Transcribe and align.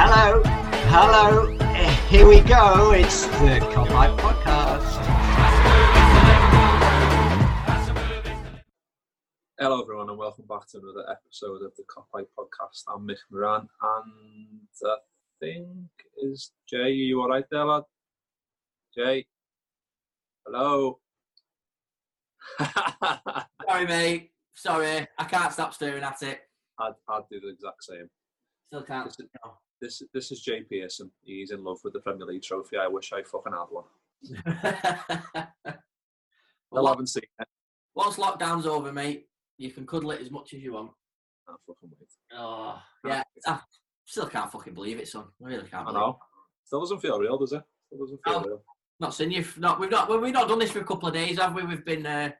Hello, 0.00 0.40
hello. 0.44 1.56
Eh, 1.58 1.90
Here 2.08 2.24
we 2.24 2.38
go. 2.38 2.92
It's 2.92 3.26
the 3.26 3.58
Kopite 3.74 4.16
Podcast. 4.18 4.94
Hello, 9.58 9.82
everyone, 9.82 10.08
and 10.08 10.16
welcome 10.16 10.44
back 10.48 10.68
to 10.68 10.78
another 10.78 11.04
episode 11.10 11.62
of 11.62 11.72
the 11.76 11.82
Kopite 11.82 12.28
Podcast. 12.38 12.84
I'm 12.86 13.08
Mick 13.08 13.16
Moran, 13.32 13.68
and 13.82 14.68
I 14.86 14.96
think 15.40 15.66
is 16.22 16.52
Jay. 16.70 16.76
Are 16.76 16.88
you 16.88 17.20
all 17.20 17.28
right 17.28 17.44
there, 17.50 17.64
lad? 17.64 17.82
Jay, 18.96 19.26
hello. 20.46 21.00
Sorry, 23.68 23.86
mate. 23.88 24.30
Sorry, 24.54 25.08
I 25.18 25.24
can't 25.24 25.52
stop 25.52 25.74
staring 25.74 26.04
at 26.04 26.22
it. 26.22 26.42
I'd 26.78 26.92
I'd 27.08 27.22
do 27.28 27.40
the 27.40 27.48
exact 27.48 27.82
same. 27.82 28.08
Still 28.68 28.84
can't. 28.84 29.06
This 29.06 29.18
is, 29.18 29.26
this, 29.80 30.02
this 30.12 30.30
is 30.32 30.40
Jay 30.40 30.62
Pearson. 30.62 31.10
He's 31.22 31.50
in 31.50 31.64
love 31.64 31.78
with 31.84 31.92
the 31.92 32.00
Premier 32.00 32.26
League 32.26 32.42
trophy. 32.42 32.76
I 32.76 32.86
wish 32.88 33.12
I 33.12 33.22
fucking 33.22 33.52
had 33.52 33.66
one. 33.70 33.84
I 35.66 36.88
haven't 36.88 37.06
seen 37.08 37.22
it. 37.38 37.48
once 37.94 38.16
lockdown's 38.16 38.66
over, 38.66 38.92
mate, 38.92 39.26
you 39.56 39.70
can 39.70 39.86
cuddle 39.86 40.10
it 40.10 40.20
as 40.20 40.30
much 40.30 40.54
as 40.54 40.60
you 40.62 40.72
want. 40.74 40.90
I 41.48 41.54
fucking 41.66 41.90
wait. 41.98 42.08
Oh, 42.36 42.80
yeah. 43.04 43.22
I 43.46 43.60
still 44.04 44.26
can't 44.26 44.52
fucking 44.52 44.74
believe 44.74 44.98
it, 44.98 45.08
son. 45.08 45.24
I 45.44 45.48
really 45.48 45.68
can't. 45.68 45.88
I 45.88 45.92
know. 45.92 46.18
Still 46.64 46.80
doesn't 46.80 47.00
feel 47.00 47.18
real, 47.18 47.38
does 47.38 47.52
it? 47.52 47.62
Still 47.86 47.98
doesn't 48.00 48.20
feel 48.24 48.40
No. 48.40 48.46
real. 48.46 48.62
Not 49.00 49.14
seen 49.14 49.30
you. 49.30 49.44
Not 49.58 49.78
we've 49.78 49.90
not. 49.90 50.08
We've 50.10 50.32
not 50.32 50.48
done 50.48 50.58
this 50.58 50.72
for 50.72 50.80
a 50.80 50.84
couple 50.84 51.08
of 51.08 51.14
days, 51.14 51.38
have 51.38 51.54
we? 51.54 51.62
We've 51.62 51.84
been. 51.84 52.04
Uh, 52.04 52.32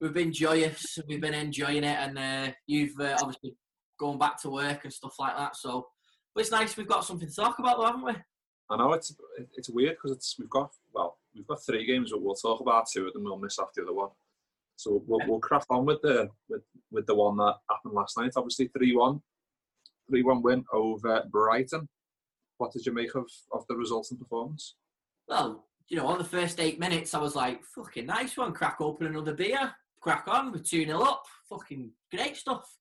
we've 0.00 0.14
been 0.14 0.32
joyous. 0.32 0.98
We've 1.06 1.20
been 1.20 1.34
enjoying 1.34 1.84
it, 1.84 1.98
and 1.98 2.18
uh, 2.18 2.52
you've 2.66 2.98
uh, 2.98 3.18
obviously 3.20 3.54
gone 4.00 4.18
back 4.18 4.40
to 4.42 4.50
work 4.50 4.84
and 4.84 4.92
stuff 4.92 5.12
like 5.18 5.36
that. 5.36 5.54
So, 5.54 5.86
but 6.34 6.40
it's 6.40 6.50
nice 6.50 6.76
we've 6.76 6.88
got 6.88 7.04
something 7.04 7.28
to 7.28 7.34
talk 7.34 7.58
about, 7.58 7.78
though, 7.78 7.86
haven't 7.86 8.04
we? 8.04 8.14
I 8.70 8.76
know 8.76 8.92
it's 8.92 9.14
it's 9.56 9.68
weird 9.68 9.96
because 9.96 10.16
it's 10.16 10.36
we've 10.38 10.48
got 10.48 10.70
well 10.94 11.18
we've 11.34 11.46
got 11.46 11.64
three 11.64 11.84
games, 11.84 12.10
but 12.10 12.22
we'll 12.22 12.34
talk 12.34 12.60
about 12.60 12.86
two 12.90 13.06
of 13.06 13.12
them. 13.12 13.24
We'll 13.24 13.38
miss 13.38 13.58
off 13.58 13.74
the 13.74 13.82
other 13.82 13.92
one. 13.92 14.10
So 14.76 15.02
we'll, 15.06 15.20
we'll 15.28 15.40
crack 15.40 15.64
on 15.70 15.84
with 15.84 16.00
the 16.02 16.30
with, 16.48 16.62
with 16.90 17.06
the 17.06 17.14
one 17.14 17.36
that 17.36 17.56
happened 17.70 17.94
last 17.94 18.16
night. 18.18 18.32
Obviously, 18.36 18.68
three 18.68 18.96
one, 18.96 19.20
three 20.08 20.22
one 20.22 20.42
win 20.42 20.64
over 20.72 21.24
Brighton. 21.30 21.88
What 22.58 22.72
did 22.72 22.86
you 22.86 22.92
make 22.92 23.14
of, 23.14 23.28
of 23.52 23.66
the 23.68 23.76
results 23.76 24.10
and 24.10 24.20
performance? 24.20 24.76
Well, 25.28 25.66
you 25.88 25.96
know, 25.96 26.06
on 26.06 26.18
the 26.18 26.24
first 26.24 26.60
eight 26.60 26.78
minutes, 26.78 27.14
I 27.14 27.18
was 27.18 27.36
like, 27.36 27.64
fucking 27.64 28.06
nice 28.06 28.36
one. 28.36 28.52
Crack 28.52 28.76
open 28.80 29.08
another 29.08 29.34
beer. 29.34 29.72
Crack 30.00 30.24
on. 30.28 30.52
We're 30.52 30.58
2 30.58 30.86
0 30.86 31.00
up. 31.00 31.24
Fucking 31.48 31.90
great 32.10 32.36
stuff. 32.36 32.76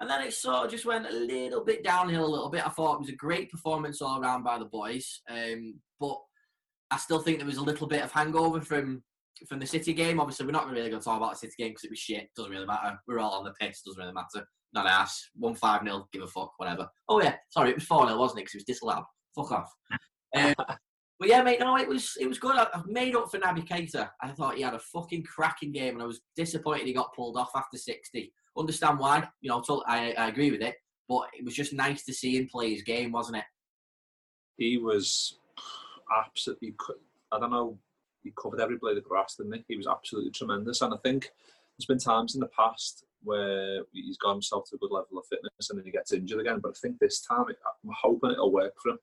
And 0.00 0.10
then 0.10 0.22
it 0.22 0.34
sort 0.34 0.64
of 0.66 0.70
just 0.70 0.84
went 0.84 1.06
a 1.06 1.12
little 1.12 1.64
bit 1.64 1.82
downhill 1.82 2.26
a 2.26 2.28
little 2.28 2.50
bit. 2.50 2.66
I 2.66 2.70
thought 2.70 2.94
it 2.94 3.00
was 3.00 3.08
a 3.08 3.16
great 3.16 3.50
performance 3.50 4.02
all 4.02 4.20
around 4.20 4.42
by 4.42 4.58
the 4.58 4.66
boys. 4.66 5.22
Um, 5.30 5.80
but 5.98 6.18
I 6.90 6.98
still 6.98 7.20
think 7.20 7.38
there 7.38 7.46
was 7.46 7.56
a 7.56 7.62
little 7.62 7.86
bit 7.86 8.02
of 8.02 8.12
hangover 8.12 8.60
from 8.60 9.02
from 9.48 9.58
the 9.58 9.66
City 9.66 9.92
game. 9.92 10.20
Obviously, 10.20 10.46
we're 10.46 10.52
not 10.52 10.68
really 10.68 10.88
going 10.88 11.00
to 11.00 11.04
talk 11.04 11.16
about 11.16 11.32
the 11.32 11.38
City 11.38 11.54
game 11.58 11.70
because 11.70 11.84
it 11.84 11.90
was 11.90 11.98
shit. 11.98 12.28
Doesn't 12.36 12.52
really 12.52 12.66
matter. 12.66 12.98
We're 13.06 13.18
all 13.18 13.38
on 13.38 13.44
the 13.44 13.52
piss. 13.60 13.82
Doesn't 13.82 14.00
really 14.00 14.14
matter. 14.14 14.46
Not 14.72 14.86
ass. 14.86 15.30
1 15.34 15.54
5 15.54 15.82
0. 15.82 16.08
Give 16.12 16.22
a 16.22 16.26
fuck. 16.26 16.52
Whatever. 16.58 16.88
Oh, 17.08 17.22
yeah. 17.22 17.36
Sorry, 17.50 17.70
it 17.70 17.76
was 17.76 17.84
4 17.84 18.06
0, 18.06 18.18
wasn't 18.18 18.40
it? 18.40 18.44
Because 18.44 18.54
it 18.54 18.58
was 18.58 18.64
disallowed. 18.64 19.04
Fuck 19.34 19.52
off. 19.52 19.72
Um, 20.36 20.54
but 21.18 21.28
yeah, 21.28 21.42
mate, 21.42 21.60
no, 21.60 21.78
it 21.78 21.88
was 21.88 22.12
it 22.20 22.26
was 22.26 22.38
good. 22.38 22.56
I, 22.56 22.66
I've 22.74 22.86
made 22.86 23.16
up 23.16 23.30
for 23.30 23.38
Naby 23.38 23.66
Keita. 23.66 24.10
I 24.20 24.28
thought 24.32 24.56
he 24.56 24.62
had 24.62 24.74
a 24.74 24.78
fucking 24.78 25.22
cracking 25.22 25.72
game, 25.72 25.94
and 25.94 26.02
I 26.02 26.06
was 26.06 26.20
disappointed 26.36 26.86
he 26.86 26.92
got 26.92 27.14
pulled 27.14 27.38
off 27.38 27.52
after 27.56 27.78
60. 27.78 28.32
Understand 28.56 28.98
why? 28.98 29.28
You 29.40 29.50
know, 29.50 29.60
tot- 29.60 29.84
I, 29.86 30.12
I 30.12 30.28
agree 30.28 30.50
with 30.50 30.62
it, 30.62 30.76
but 31.08 31.28
it 31.38 31.44
was 31.44 31.54
just 31.54 31.72
nice 31.72 32.04
to 32.04 32.12
see 32.12 32.36
him 32.36 32.48
play 32.48 32.72
his 32.72 32.82
game, 32.82 33.12
wasn't 33.12 33.38
it? 33.38 33.44
He 34.56 34.78
was 34.78 35.38
absolutely. 36.18 36.74
I 37.32 37.38
don't 37.38 37.50
know. 37.50 37.78
He 38.22 38.32
covered 38.40 38.60
every 38.60 38.78
blade 38.78 38.96
of 38.96 39.04
grass, 39.04 39.36
didn't 39.36 39.54
he? 39.54 39.64
He 39.68 39.76
was 39.76 39.86
absolutely 39.86 40.30
tremendous, 40.30 40.80
and 40.80 40.94
I 40.94 40.96
think 41.04 41.30
there's 41.76 41.86
been 41.86 41.98
times 41.98 42.34
in 42.34 42.40
the 42.40 42.48
past 42.48 43.04
where 43.22 43.82
he's 43.92 44.18
got 44.18 44.32
himself 44.32 44.64
to 44.70 44.76
a 44.76 44.78
good 44.78 44.92
level 44.92 45.18
of 45.18 45.26
fitness 45.26 45.68
and 45.68 45.78
then 45.78 45.84
he 45.84 45.90
gets 45.90 46.12
injured 46.12 46.40
again. 46.40 46.60
But 46.62 46.70
I 46.70 46.78
think 46.80 46.98
this 46.98 47.20
time, 47.20 47.44
I'm 47.48 47.90
hoping 47.92 48.30
it'll 48.30 48.52
work 48.52 48.74
for 48.82 48.90
him. 48.90 48.98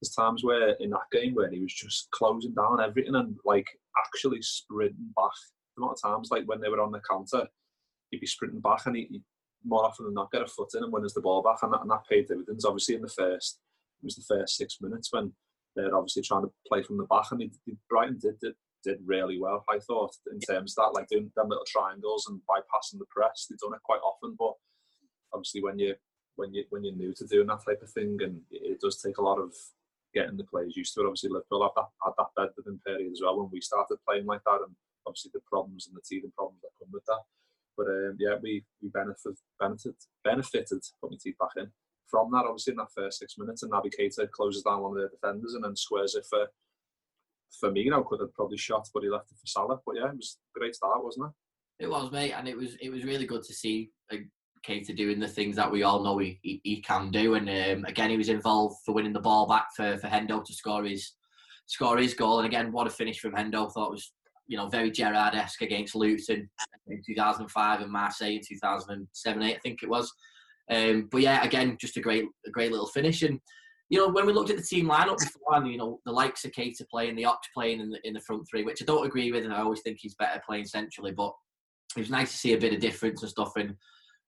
There's 0.00 0.14
times 0.14 0.42
where 0.42 0.70
in 0.80 0.90
that 0.90 1.10
game 1.12 1.34
where 1.34 1.50
he 1.50 1.60
was 1.60 1.72
just 1.72 2.10
closing 2.10 2.54
down 2.54 2.80
everything 2.80 3.14
and 3.14 3.36
like 3.44 3.66
actually 3.98 4.42
sprinting 4.42 5.12
back. 5.14 5.30
The 5.76 5.82
amount 5.82 5.98
of 6.02 6.10
times 6.10 6.28
like 6.30 6.44
when 6.46 6.60
they 6.60 6.68
were 6.68 6.80
on 6.80 6.92
the 6.92 7.00
counter, 7.08 7.46
he'd 8.10 8.20
be 8.20 8.26
sprinting 8.26 8.60
back 8.60 8.86
and 8.86 8.96
he, 8.96 9.08
he 9.10 9.22
more 9.64 9.84
often 9.84 10.04
than 10.04 10.14
not 10.14 10.30
get 10.30 10.42
a 10.42 10.46
foot 10.46 10.68
in 10.74 10.84
and 10.84 10.92
wins 10.92 11.14
the 11.14 11.20
ball 11.20 11.42
back, 11.42 11.58
and 11.62 11.72
that, 11.72 11.80
and 11.80 11.90
that 11.90 12.06
paid 12.08 12.28
dividends. 12.28 12.64
Obviously, 12.64 12.94
in 12.94 13.02
the 13.02 13.08
first, 13.08 13.58
it 14.00 14.04
was 14.04 14.14
the 14.14 14.34
first 14.34 14.56
six 14.56 14.78
minutes 14.80 15.08
when 15.12 15.32
they're 15.74 15.94
obviously 15.94 16.22
trying 16.22 16.42
to 16.42 16.52
play 16.68 16.82
from 16.82 16.98
the 16.98 17.04
back, 17.04 17.26
and 17.32 17.42
he, 17.42 17.50
he, 17.64 17.76
Brighton 17.88 18.18
did, 18.20 18.38
did 18.40 18.54
did 18.84 18.98
really 19.04 19.40
well. 19.40 19.64
I 19.68 19.78
thought 19.80 20.14
in 20.32 20.38
terms 20.38 20.76
of 20.76 20.84
that, 20.84 20.98
like 20.98 21.08
doing 21.08 21.30
them 21.34 21.48
little 21.48 21.64
triangles 21.66 22.26
and 22.28 22.40
bypassing 22.48 22.98
the 22.98 23.06
press, 23.10 23.46
they've 23.48 23.58
done 23.58 23.74
it 23.74 23.82
quite 23.82 24.00
often. 24.00 24.36
But 24.38 24.54
obviously, 25.34 25.62
when 25.62 25.78
you 25.78 25.94
when 26.36 26.54
you 26.54 26.64
when 26.70 26.84
you're 26.84 26.94
new 26.94 27.12
to 27.14 27.26
doing 27.26 27.48
that 27.48 27.64
type 27.66 27.82
of 27.82 27.90
thing, 27.90 28.18
and 28.22 28.40
it, 28.50 28.76
it 28.76 28.80
does 28.80 29.02
take 29.02 29.18
a 29.18 29.22
lot 29.22 29.38
of 29.38 29.52
getting 30.14 30.36
the 30.36 30.44
players 30.44 30.76
used 30.76 30.94
to 30.94 31.00
it. 31.00 31.06
Obviously, 31.06 31.30
Liverpool 31.30 31.62
had 31.62 31.74
that 31.76 31.88
had 32.04 32.12
that 32.18 32.34
bed 32.36 32.50
within 32.56 32.78
period 32.86 33.12
as 33.12 33.20
well 33.22 33.38
when 33.38 33.50
we 33.52 33.60
started 33.60 33.98
playing 34.06 34.26
like 34.26 34.44
that, 34.44 34.62
and 34.64 34.74
obviously 35.06 35.30
the 35.34 35.40
problems 35.50 35.88
and 35.88 35.96
the 35.96 36.02
teething 36.06 36.32
problems 36.36 36.60
that 36.62 36.78
come 36.78 36.92
with 36.92 37.04
that. 37.06 37.22
But 37.76 37.86
um, 37.86 38.16
yeah, 38.18 38.36
we 38.42 38.64
we 38.82 38.88
benefited 38.88 39.38
benefited 39.60 39.96
benefited 40.24 40.82
put 41.00 41.10
my 41.10 41.16
teeth 41.20 41.36
back 41.38 41.56
in 41.56 41.70
from 42.08 42.30
that. 42.32 42.44
Obviously, 42.46 42.72
in 42.72 42.78
that 42.78 42.92
first 42.94 43.18
six 43.18 43.36
minutes, 43.38 43.62
and 43.62 43.72
Keita 43.72 44.30
closes 44.30 44.62
down 44.62 44.82
one 44.82 44.96
of 44.96 45.02
the 45.02 45.08
defenders 45.08 45.54
and 45.54 45.64
then 45.64 45.76
squares 45.76 46.14
it 46.14 46.26
for 46.28 46.46
Firmino. 47.62 48.06
Could 48.06 48.20
have 48.20 48.34
probably 48.34 48.58
shot, 48.58 48.88
but 48.92 49.02
he 49.02 49.08
left 49.08 49.30
it 49.30 49.38
for 49.38 49.46
Salah. 49.46 49.80
But 49.84 49.96
yeah, 49.96 50.08
it 50.08 50.16
was 50.16 50.38
a 50.54 50.58
great 50.58 50.74
start, 50.74 51.04
wasn't 51.04 51.26
it? 51.26 51.84
It 51.84 51.90
was, 51.90 52.10
mate, 52.10 52.32
and 52.32 52.48
it 52.48 52.56
was 52.56 52.76
it 52.80 52.90
was 52.90 53.04
really 53.04 53.26
good 53.26 53.42
to 53.42 53.52
see 53.52 53.90
uh, 54.12 54.16
Keita 54.66 54.96
doing 54.96 55.20
the 55.20 55.28
things 55.28 55.56
that 55.56 55.70
we 55.70 55.82
all 55.82 56.02
know 56.02 56.18
he, 56.18 56.38
he, 56.42 56.60
he 56.64 56.80
can 56.80 57.10
do. 57.10 57.34
And 57.34 57.48
um, 57.48 57.84
again, 57.84 58.10
he 58.10 58.16
was 58.16 58.28
involved 58.28 58.76
for 58.84 58.94
winning 58.94 59.12
the 59.12 59.20
ball 59.20 59.46
back 59.46 59.66
for, 59.76 59.96
for 59.98 60.08
Hendo 60.08 60.44
to 60.44 60.54
score 60.54 60.84
his 60.84 61.12
score 61.66 61.98
his 61.98 62.14
goal. 62.14 62.38
And 62.38 62.46
again, 62.46 62.72
what 62.72 62.86
a 62.86 62.90
finish 62.90 63.20
from 63.20 63.32
Hendo! 63.32 63.70
Thought 63.70 63.90
was 63.90 64.12
you 64.46 64.56
know 64.56 64.68
very 64.68 64.90
Gerrard-esque 64.90 65.62
against 65.62 65.94
Luton 65.94 66.48
in 66.88 67.02
2005 67.04 67.80
and 67.80 67.90
Marseille 67.90 68.36
in 68.36 68.40
2007, 68.46 69.42
8, 69.42 69.54
I 69.54 69.58
think 69.58 69.82
it 69.82 69.88
was. 69.88 70.12
Um, 70.70 71.08
but 71.10 71.20
yeah, 71.20 71.44
again, 71.44 71.76
just 71.80 71.96
a 71.96 72.00
great 72.00 72.24
a 72.46 72.50
great 72.50 72.70
little 72.70 72.86
finish. 72.86 73.22
And 73.22 73.40
you 73.88 73.98
know, 73.98 74.08
when 74.08 74.26
we 74.26 74.32
looked 74.32 74.50
at 74.50 74.56
the 74.56 74.62
team 74.62 74.88
lineup 74.88 75.18
before, 75.18 75.54
and 75.56 75.68
you 75.68 75.78
know, 75.78 76.00
the 76.04 76.12
likes 76.12 76.44
of 76.44 76.52
Keita 76.52 76.88
playing, 76.90 77.14
the 77.14 77.24
Ox 77.24 77.48
playing 77.54 77.80
in 77.80 77.90
the 77.90 77.98
in 78.04 78.14
the 78.14 78.20
front 78.20 78.46
three, 78.50 78.64
which 78.64 78.82
I 78.82 78.84
don't 78.84 79.06
agree 79.06 79.30
with, 79.30 79.44
and 79.44 79.52
I 79.52 79.60
always 79.60 79.82
think 79.82 79.98
he's 80.00 80.16
better 80.16 80.40
playing 80.46 80.66
centrally, 80.66 81.12
but 81.12 81.32
it 81.96 82.00
was 82.00 82.10
nice 82.10 82.32
to 82.32 82.36
see 82.36 82.54
a 82.54 82.58
bit 82.58 82.74
of 82.74 82.80
difference 82.80 83.22
and 83.22 83.30
stuff. 83.30 83.52
And 83.56 83.74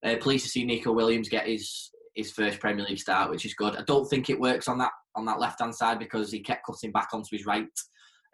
uh, 0.04 0.16
pleased 0.20 0.44
to 0.44 0.50
see 0.50 0.64
Neco 0.64 0.92
Williams 0.92 1.28
get 1.28 1.48
his 1.48 1.90
his 2.14 2.30
first 2.32 2.60
Premier 2.60 2.84
League 2.84 2.98
start, 2.98 3.30
which 3.30 3.44
is 3.44 3.54
good. 3.54 3.76
I 3.76 3.82
don't 3.82 4.08
think 4.08 4.30
it 4.30 4.40
works 4.40 4.68
on 4.68 4.78
that 4.78 4.92
on 5.16 5.26
that 5.26 5.40
left 5.40 5.60
hand 5.60 5.74
side 5.74 5.98
because 5.98 6.30
he 6.30 6.40
kept 6.40 6.66
cutting 6.66 6.92
back 6.92 7.08
onto 7.12 7.36
his 7.36 7.46
right. 7.46 7.66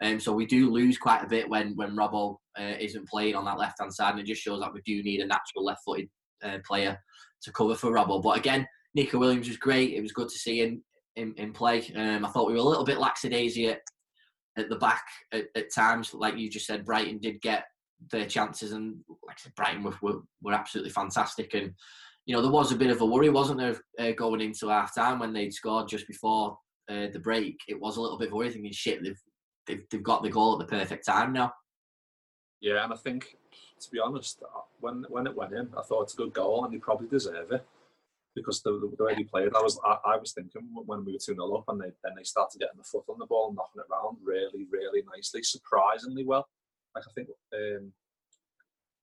Um, 0.03 0.19
so 0.19 0.33
we 0.33 0.47
do 0.47 0.71
lose 0.71 0.99
quite 0.99 1.23
a 1.25 1.29
bit 1.29 1.49
when 1.49 1.75
when 1.77 1.97
Robbo 1.97 2.37
uh, 2.59 2.75
isn't 2.79 3.09
playing 3.09 3.35
on 3.35 3.45
that 3.45 3.59
left 3.59 3.81
hand 3.81 3.93
side, 3.93 4.13
and 4.13 4.21
it 4.21 4.27
just 4.27 4.43
shows 4.43 4.61
that 4.61 4.73
we 4.73 4.81
do 4.85 5.03
need 5.03 5.21
a 5.21 5.27
natural 5.27 5.65
left 5.65 5.83
footed 5.85 6.09
uh, 6.43 6.59
player 6.67 6.99
to 7.43 7.53
cover 7.53 7.75
for 7.75 7.93
Robbo. 7.93 8.23
But 8.23 8.39
again, 8.39 8.67
Neco 8.95 9.19
Williams 9.19 9.49
was 9.49 9.57
great. 9.57 9.95
It 9.95 10.03
was 10.03 10.13
good 10.13 10.29
to 10.29 10.39
see 10.39 10.63
him 10.63 10.83
in, 11.17 11.35
in 11.37 11.53
play. 11.53 11.85
Um, 11.95 12.25
I 12.25 12.29
thought 12.31 12.47
we 12.47 12.55
were 12.55 12.61
a 12.61 12.63
little 12.63 12.85
bit 12.85 12.99
lackadaisy 12.99 13.69
at, 13.69 13.81
at 14.57 14.69
the 14.69 14.77
back 14.77 15.05
at, 15.33 15.47
at 15.57 15.75
times. 15.75 16.15
Like 16.15 16.37
you 16.37 16.51
just 16.51 16.67
said, 16.67 16.85
Brighton 16.85 17.19
did 17.19 17.41
get 17.41 17.65
their 18.11 18.27
chances, 18.27 18.73
and 18.73 18.97
like 19.27 19.37
I 19.39 19.43
said, 19.43 19.55
Brighton 19.55 19.83
were, 19.83 19.95
were, 20.03 20.21
were 20.43 20.53
absolutely 20.53 20.91
fantastic. 20.91 21.55
And 21.55 21.73
you 22.27 22.35
know, 22.35 22.43
there 22.43 22.51
was 22.51 22.73
a 22.73 22.77
bit 22.77 22.91
of 22.91 23.01
a 23.01 23.07
worry, 23.07 23.29
wasn't 23.29 23.61
there, 23.61 23.77
uh, 23.99 24.13
going 24.13 24.41
into 24.41 24.69
half 24.69 24.95
time 24.95 25.19
when 25.19 25.33
they'd 25.33 25.53
scored 25.53 25.89
just 25.89 26.07
before 26.09 26.57
uh, 26.91 27.07
the 27.13 27.19
break? 27.19 27.59
It 27.69 27.79
was 27.81 27.97
a 27.97 28.01
little 28.01 28.19
bit 28.19 28.33
worrying, 28.33 28.53
thinking, 28.53 28.73
shit, 28.73 29.03
they've, 29.03 29.21
they've 29.67 29.85
they've 29.91 30.03
got 30.03 30.23
the 30.23 30.31
goal 30.31 30.53
at 30.55 30.67
the 30.67 30.77
perfect 30.77 31.07
time 31.07 31.33
now. 31.33 31.55
Yeah, 32.61 32.85
and 32.85 32.93
I 32.93 32.97
think, 32.97 33.37
to 33.81 33.91
be 33.91 34.01
honest, 34.01 34.43
uh, 34.43 34.61
when 34.81 35.05
when 35.09 35.27
it 35.27 35.37
went 35.37 35.53
in, 35.53 35.69
I 35.77 35.83
thought 35.83 36.05
it's 36.05 36.15
a 36.15 36.19
good 36.19 36.33
goal, 36.33 36.65
and 36.65 36.73
they 36.73 36.79
probably 36.79 37.09
deserve 37.09 37.53
it. 37.53 37.65
because 38.35 38.63
the, 38.63 38.93
the 38.97 39.05
way 39.05 39.15
he 39.15 39.25
played, 39.25 39.55
I 39.55 39.63
was 39.63 39.79
I, 39.85 39.97
I 40.05 40.17
was 40.17 40.33
thinking 40.33 40.63
when 40.73 41.05
we 41.05 41.13
were 41.13 41.19
two 41.19 41.35
0 41.35 41.55
up, 41.55 41.65
and 41.69 41.81
they, 41.81 41.93
then 42.03 42.15
they 42.17 42.25
started 42.25 42.59
getting 42.59 42.79
the 42.79 42.85
foot 42.85 43.05
on 43.09 43.19
the 43.19 43.27
ball 43.27 43.49
and 43.49 43.57
knocking 43.57 43.81
it 43.81 43.93
around 43.93 44.17
really, 44.23 44.67
really 44.71 45.03
nicely, 45.15 45.43
surprisingly 45.43 46.25
well. 46.25 46.49
Like 46.95 47.05
I 47.09 47.13
think 47.13 47.29
um, 47.55 47.93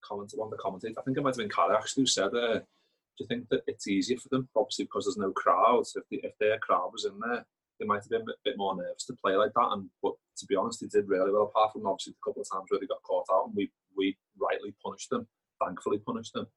comment 0.02 0.32
one 0.36 0.48
of 0.48 0.52
the 0.52 0.58
commentators, 0.58 0.98
I 0.98 1.04
think 1.04 1.18
it 1.18 1.22
might 1.22 1.32
have 1.32 1.38
been 1.38 1.50
Carl 1.50 1.72
actually 1.76 2.04
who 2.04 2.08
said, 2.08 2.34
uh, 2.34 2.60
"Do 2.60 3.20
you 3.20 3.28
think 3.28 3.50
that 3.50 3.64
it's 3.68 3.88
easier 3.88 4.18
for 4.18 4.30
them, 4.30 4.50
obviously 4.56 4.86
because 4.86 5.06
there's 5.06 5.18
no 5.18 5.32
crowds? 5.32 5.96
If 5.96 6.04
the, 6.10 6.20
if 6.24 6.38
their 6.40 6.58
crowd 6.60 6.92
was 6.92 7.06
in 7.06 7.20
there, 7.20 7.46
they 7.82 7.88
might 7.88 8.04
have 8.04 8.10
been 8.10 8.22
a 8.22 8.34
bit, 8.46 8.58
more 8.58 8.76
nervous 8.76 9.06
to 9.06 9.16
play 9.24 9.36
like 9.36 9.52
that." 9.56 9.70
And 9.72 9.90
but 10.02 10.14
to 10.38 10.46
be 10.46 10.56
honest, 10.56 10.82
they 10.82 10.88
did 10.88 11.10
really 11.10 11.32
well. 11.32 11.52
Apart 11.54 11.74
from 11.74 11.88
obviously 11.88 12.14
a 12.14 12.24
couple 12.24 12.44
of 12.44 12.50
times 12.52 12.68
where 12.70 12.80
they 12.80 12.86
got 12.86 13.02
caught 13.04 13.26
out, 13.34 13.48
and 13.48 13.56
we 13.56 13.72
we 13.98 14.18
rightly 14.40 14.74
punished 14.84 15.10
them, 15.10 15.28
thankfully 15.60 16.00
punished 16.00 16.34
them. 16.34 16.48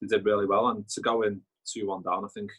They 0.00 0.08
did 0.08 0.24
really 0.24 0.46
well, 0.46 0.68
and 0.68 0.86
to 0.90 1.00
go 1.00 1.22
in 1.22 1.40
two 1.66 1.88
one 1.88 2.02
down, 2.02 2.24
I 2.24 2.28
think 2.28 2.50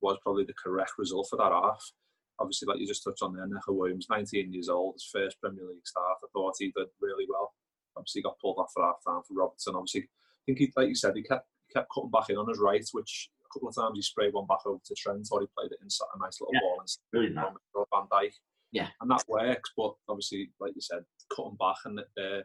was 0.00 0.18
probably 0.22 0.44
the 0.44 0.54
correct 0.54 0.92
result 0.98 1.28
for 1.28 1.36
that 1.36 1.52
half. 1.52 1.92
Obviously, 2.38 2.66
like 2.66 2.78
you 2.78 2.86
just 2.86 3.04
touched 3.04 3.22
on 3.22 3.34
there, 3.34 3.46
Neco 3.46 3.74
Williams, 3.74 4.06
19 4.08 4.52
years 4.52 4.70
old, 4.70 4.94
his 4.94 5.08
first 5.12 5.38
Premier 5.40 5.66
League 5.68 5.86
start. 5.86 6.16
I 6.24 6.26
thought 6.32 6.54
he 6.58 6.72
did 6.74 6.88
really 7.00 7.26
well. 7.28 7.52
Obviously, 7.96 8.22
got 8.22 8.38
pulled 8.40 8.56
off 8.58 8.70
for 8.72 8.82
half 8.82 9.04
time 9.06 9.20
for 9.28 9.34
Robertson. 9.34 9.74
Obviously, 9.74 10.02
I 10.02 10.40
think 10.46 10.58
he, 10.58 10.72
like 10.74 10.88
you 10.88 10.94
said, 10.94 11.16
he 11.16 11.22
kept 11.22 11.46
kept 11.72 11.88
cutting 11.94 12.10
back 12.10 12.30
in 12.30 12.36
on 12.36 12.48
his 12.48 12.58
right, 12.58 12.84
which 12.92 13.30
a 13.50 13.52
couple 13.52 13.68
of 13.68 13.74
times 13.74 13.92
he 13.96 14.02
sprayed 14.02 14.32
one 14.32 14.46
back 14.46 14.64
over 14.66 14.80
to 14.84 14.94
Trent, 14.94 15.28
or 15.30 15.40
he 15.40 15.46
played 15.56 15.72
it 15.72 15.78
inside 15.82 16.06
a 16.14 16.18
nice 16.18 16.40
little 16.40 16.54
yeah, 16.54 16.60
ball 16.60 16.80
and 16.80 16.88
really 17.12 17.34
nice. 17.34 17.52
Van 17.74 18.06
Dijk. 18.12 18.32
Yeah, 18.72 18.88
and 19.00 19.10
that 19.10 19.24
works. 19.28 19.70
But 19.76 19.94
obviously, 20.08 20.50
like 20.60 20.72
you 20.74 20.80
said, 20.80 21.04
cutting 21.34 21.56
back 21.58 21.76
and 21.84 21.98
their 21.98 22.44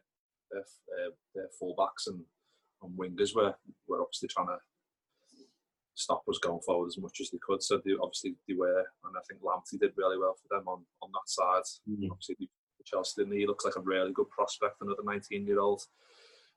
their, 0.52 0.62
uh, 0.62 1.12
their 1.34 1.50
fullbacks 1.62 2.07
and, 2.07 2.22
and 2.81 2.98
wingers 2.98 3.36
were 3.36 3.54
were 3.88 4.02
obviously 4.02 4.30
trying 4.30 4.48
to 4.48 4.57
stop 5.96 6.24
us 6.30 6.40
going 6.40 6.60
forward 6.62 6.88
as 6.88 6.98
much 6.98 7.19
as 7.22 7.30
they 7.30 7.40
could. 7.42 7.63
So 7.63 7.78
they, 7.78 7.94
obviously 8.02 8.36
they 8.48 8.54
were, 8.54 8.80
and 9.06 9.16
I 9.16 9.22
think 9.28 9.42
Lamptey 9.42 9.80
did 9.80 9.94
really 9.96 10.18
well 10.18 10.36
for 10.36 10.56
them 10.56 10.68
on, 10.68 10.84
on 11.02 11.10
that 11.13 11.28
side. 11.28 11.63
Mm-hmm. 11.90 12.12
Obviously 12.12 12.50
Chelsea 12.86 13.22
didn't 13.22 13.38
he? 13.38 13.48
looks 13.48 13.66
like 13.66 13.75
a 13.78 13.81
really 13.81 14.12
good 14.13 14.30
prospect, 14.30 14.81
another 14.81 15.02
19 15.04 15.46
year 15.46 15.60
old. 15.60 15.81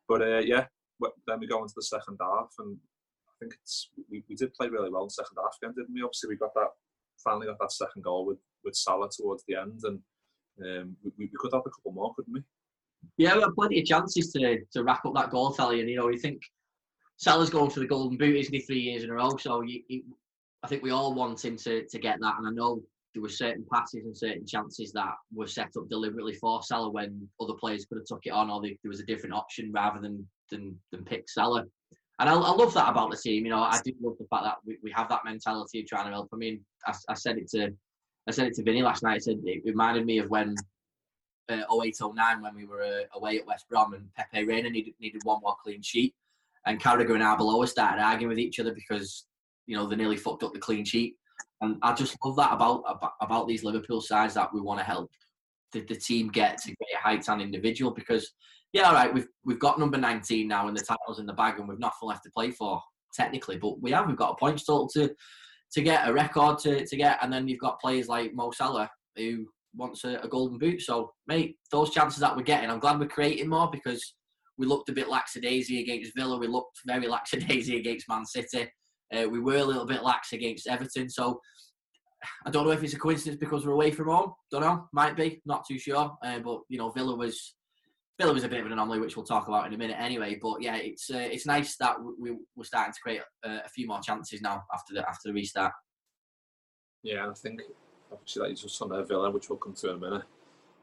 But 0.08 0.22
uh, 0.22 0.38
yeah, 0.38 0.66
then 1.26 1.40
we 1.40 1.46
go 1.46 1.62
into 1.62 1.74
the 1.76 1.82
second 1.82 2.18
half, 2.20 2.52
and 2.58 2.76
think 3.40 3.54
it's 3.62 3.90
we, 4.10 4.24
we 4.28 4.34
did 4.34 4.54
play 4.54 4.68
really 4.68 4.90
well 4.90 5.02
in 5.02 5.08
the 5.08 5.10
second 5.10 5.36
half 5.36 5.56
again, 5.62 5.74
didn't 5.76 5.94
we? 5.94 6.02
Obviously 6.02 6.28
we 6.28 6.36
got 6.36 6.54
that 6.54 6.70
finally 7.22 7.46
got 7.46 7.58
that 7.60 7.72
second 7.72 8.02
goal 8.02 8.26
with 8.26 8.38
with 8.64 8.74
Salah 8.74 9.08
towards 9.10 9.44
the 9.46 9.56
end, 9.56 9.80
and 9.84 10.00
um, 10.64 10.96
we, 11.02 11.12
we 11.18 11.30
could 11.38 11.52
have 11.52 11.62
a 11.66 11.70
couple 11.70 11.92
more, 11.92 12.14
couldn't 12.14 12.34
we? 12.34 12.42
Yeah, 13.16 13.36
we 13.36 13.42
had 13.42 13.54
plenty 13.54 13.80
of 13.80 13.86
chances 13.86 14.32
to 14.32 14.58
to 14.72 14.84
wrap 14.84 15.04
up 15.06 15.14
that 15.14 15.30
goal 15.30 15.52
tally, 15.52 15.80
and 15.80 15.88
you 15.88 15.96
know 15.96 16.08
you 16.08 16.18
think 16.18 16.42
Salah's 17.18 17.50
going 17.50 17.70
for 17.70 17.80
the 17.80 17.86
golden 17.86 18.16
boot, 18.16 18.36
isn't 18.36 18.54
he, 18.54 18.60
three 18.60 18.80
years 18.80 19.02
in 19.02 19.10
a 19.10 19.14
row? 19.14 19.36
So 19.36 19.62
you, 19.62 19.82
you, 19.88 20.02
I 20.62 20.68
think 20.68 20.82
we 20.82 20.92
all 20.92 21.14
want 21.14 21.44
him 21.44 21.56
to, 21.56 21.84
to 21.84 21.98
get 21.98 22.18
that. 22.20 22.34
And 22.38 22.46
I 22.46 22.50
know 22.50 22.80
there 23.12 23.22
were 23.22 23.28
certain 23.28 23.66
passes 23.72 24.04
and 24.04 24.16
certain 24.16 24.46
chances 24.46 24.92
that 24.92 25.14
were 25.34 25.48
set 25.48 25.72
up 25.76 25.88
deliberately 25.88 26.34
for 26.34 26.62
Salah 26.62 26.90
when 26.90 27.28
other 27.40 27.54
players 27.54 27.86
could 27.86 27.98
have 27.98 28.06
took 28.06 28.24
it 28.24 28.30
on, 28.30 28.50
or 28.50 28.62
they, 28.62 28.78
there 28.82 28.90
was 28.90 29.00
a 29.00 29.06
different 29.06 29.34
option 29.34 29.72
rather 29.72 30.00
than 30.00 30.26
than, 30.50 30.78
than 30.92 31.04
pick 31.04 31.28
Salah. 31.28 31.64
And 32.20 32.28
I, 32.28 32.32
I, 32.34 32.50
love 32.50 32.74
that 32.74 32.88
about 32.88 33.10
the 33.10 33.16
team. 33.16 33.44
You 33.44 33.50
know, 33.50 33.62
I 33.62 33.78
do 33.84 33.92
love 34.02 34.16
the 34.18 34.26
fact 34.26 34.44
that 34.44 34.56
we, 34.66 34.76
we 34.82 34.90
have 34.90 35.08
that 35.08 35.24
mentality 35.24 35.80
of 35.80 35.86
trying 35.86 36.06
to 36.06 36.10
help. 36.10 36.28
I 36.32 36.36
mean, 36.36 36.64
I, 36.84 36.94
I 37.08 37.14
said 37.14 37.38
it 37.38 37.48
to 37.50 37.72
I 38.26 38.30
said 38.32 38.48
it 38.48 38.54
to 38.54 38.62
Vinny 38.62 38.82
last 38.82 39.02
night. 39.02 39.14
I 39.14 39.18
said 39.18 39.36
it 39.44 39.62
reminded 39.64 40.04
me 40.04 40.18
of 40.18 40.28
when 40.28 40.54
uh, 41.48 41.62
0809 41.72 42.42
when 42.42 42.54
we 42.54 42.66
were 42.66 42.82
uh, 42.82 43.02
away 43.14 43.38
at 43.38 43.46
West 43.46 43.66
Brom 43.70 43.94
and 43.94 44.12
Pepe 44.14 44.44
Reina 44.44 44.68
needed 44.68 44.94
needed 45.00 45.22
one 45.24 45.40
more 45.42 45.56
clean 45.62 45.80
sheet 45.80 46.14
and 46.68 46.80
Carragher 46.80 47.14
and 47.14 47.22
Arbeloa 47.22 47.66
started 47.66 48.02
arguing 48.02 48.28
with 48.28 48.38
each 48.38 48.60
other 48.60 48.74
because 48.74 49.24
you 49.66 49.76
know 49.76 49.86
they 49.86 49.96
nearly 49.96 50.16
fucked 50.16 50.42
up 50.42 50.52
the 50.52 50.58
clean 50.58 50.84
sheet. 50.84 51.16
And 51.60 51.76
I 51.82 51.92
just 51.94 52.16
love 52.24 52.36
that 52.36 52.52
about 52.52 52.84
about, 52.86 53.12
about 53.20 53.48
these 53.48 53.64
Liverpool 53.64 54.00
sides 54.00 54.34
that 54.34 54.52
we 54.52 54.60
want 54.60 54.78
to 54.80 54.84
help 54.84 55.10
the, 55.72 55.80
the 55.80 55.96
team 55.96 56.28
get 56.28 56.58
to 56.58 56.68
greater 56.68 57.02
heights 57.02 57.28
and 57.28 57.42
individual 57.42 57.90
because 57.92 58.32
yeah, 58.72 58.82
all 58.82 58.94
right, 58.94 59.12
we've 59.12 59.28
we've 59.44 59.58
got 59.58 59.78
number 59.78 59.96
19 59.96 60.46
now 60.46 60.68
and 60.68 60.76
the 60.76 60.82
title's 60.82 61.18
in 61.18 61.26
the 61.26 61.32
bag 61.32 61.58
and 61.58 61.68
we've 61.68 61.78
nothing 61.78 62.08
left 62.08 62.24
to 62.24 62.30
play 62.30 62.50
for 62.50 62.82
technically, 63.14 63.56
but 63.56 63.80
we 63.80 63.90
have 63.92 64.06
we've 64.06 64.16
got 64.16 64.32
a 64.32 64.36
points 64.36 64.64
total 64.64 64.88
to 64.88 65.10
to 65.72 65.82
get 65.82 66.08
a 66.08 66.12
record 66.12 66.58
to, 66.58 66.86
to 66.86 66.96
get, 66.96 67.18
and 67.22 67.32
then 67.32 67.46
you've 67.46 67.60
got 67.60 67.80
players 67.80 68.08
like 68.08 68.34
Mo 68.34 68.50
Salah 68.50 68.90
who 69.16 69.46
wants 69.76 70.04
a, 70.04 70.16
a 70.22 70.28
golden 70.28 70.58
boot. 70.58 70.80
So, 70.80 71.12
mate, 71.26 71.56
those 71.70 71.90
chances 71.90 72.20
that 72.20 72.34
we're 72.34 72.42
getting, 72.42 72.70
I'm 72.70 72.78
glad 72.78 72.98
we're 72.98 73.08
creating 73.08 73.48
more 73.48 73.70
because 73.70 74.14
we 74.56 74.66
looked 74.66 74.88
a 74.88 74.94
bit 74.94 75.08
lackadaisy 75.08 75.80
against 75.80 76.12
Villa. 76.16 76.38
We 76.38 76.46
looked 76.46 76.80
very 76.86 77.06
lackadaisy 77.08 77.78
against 77.78 78.08
Man 78.08 78.24
City. 78.24 78.70
Uh, 79.14 79.28
we 79.28 79.40
were 79.40 79.56
a 79.56 79.64
little 79.64 79.86
bit 79.86 80.02
lax 80.02 80.32
against 80.32 80.66
Everton. 80.66 81.08
So 81.08 81.40
I 82.46 82.50
don't 82.50 82.66
know 82.66 82.72
if 82.72 82.82
it's 82.82 82.94
a 82.94 82.98
coincidence 82.98 83.38
because 83.38 83.66
we're 83.66 83.72
away 83.72 83.90
from 83.90 84.08
home. 84.08 84.32
Don't 84.50 84.62
know. 84.62 84.88
Might 84.92 85.16
be. 85.16 85.42
Not 85.44 85.66
too 85.66 85.78
sure. 85.78 86.16
Uh, 86.22 86.38
but 86.38 86.60
you 86.68 86.78
know, 86.78 86.90
Villa 86.90 87.14
was 87.14 87.54
Villa 88.18 88.32
was 88.32 88.44
a 88.44 88.48
bit 88.48 88.60
of 88.60 88.66
an 88.66 88.72
anomaly, 88.72 88.98
which 88.98 89.16
we'll 89.16 89.24
talk 89.24 89.46
about 89.46 89.66
in 89.66 89.74
a 89.74 89.78
minute 89.78 89.96
anyway. 89.98 90.38
But 90.40 90.60
yeah, 90.60 90.76
it's 90.76 91.10
uh, 91.10 91.18
it's 91.18 91.46
nice 91.46 91.76
that 91.76 91.96
we, 92.18 92.36
we're 92.56 92.64
starting 92.64 92.92
to 92.92 93.00
create 93.00 93.20
uh, 93.44 93.60
a 93.64 93.68
few 93.68 93.86
more 93.86 94.00
chances 94.00 94.42
now 94.42 94.64
after 94.74 94.94
the 94.94 95.08
after 95.08 95.28
the 95.28 95.32
restart. 95.32 95.72
Yeah, 97.02 97.28
I 97.28 97.34
think 97.34 97.62
obviously 98.10 98.42
that 98.42 98.52
is 98.52 98.62
just 98.62 98.82
on 98.82 99.06
Villa, 99.06 99.30
which 99.30 99.48
we'll 99.48 99.58
come 99.58 99.74
to 99.74 99.90
in 99.90 99.96
a 99.96 100.00
minute. 100.00 100.24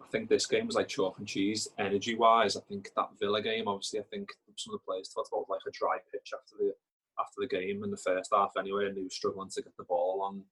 I 0.01 0.07
think 0.07 0.30
this 0.30 0.45
game 0.45 0.68
was 0.68 0.75
like 0.75 0.88
chalk 0.88 1.18
and 1.18 1.27
cheese 1.27 1.68
energy 1.77 2.15
wise. 2.15 2.56
I 2.56 2.62
think 2.62 2.89
that 2.95 3.09
Villa 3.19 3.42
game, 3.42 3.68
obviously, 3.68 4.00
I 4.00 4.03
think 4.03 4.30
some 4.56 4.74
of 4.74 4.80
the 4.80 4.86
players 4.86 5.09
talked 5.09 5.30
about 5.33 5.50
like 5.50 5.62
a 5.68 5.71
dry 5.71 5.97
pitch 6.12 6.31
after 6.33 6.56
the 6.57 6.74
after 7.19 7.36
the 7.39 7.47
game 7.47 7.83
in 7.83 7.92
the 7.92 7.97
first 7.97 8.30
half 8.33 8.51
anyway, 8.57 8.86
and 8.86 8.95
they 8.95 9.01
were 9.01 9.09
struggling 9.09 9.50
to 9.50 9.62
get 9.62 9.75
the 9.77 9.83
ball 9.83 10.15
along 10.15 10.44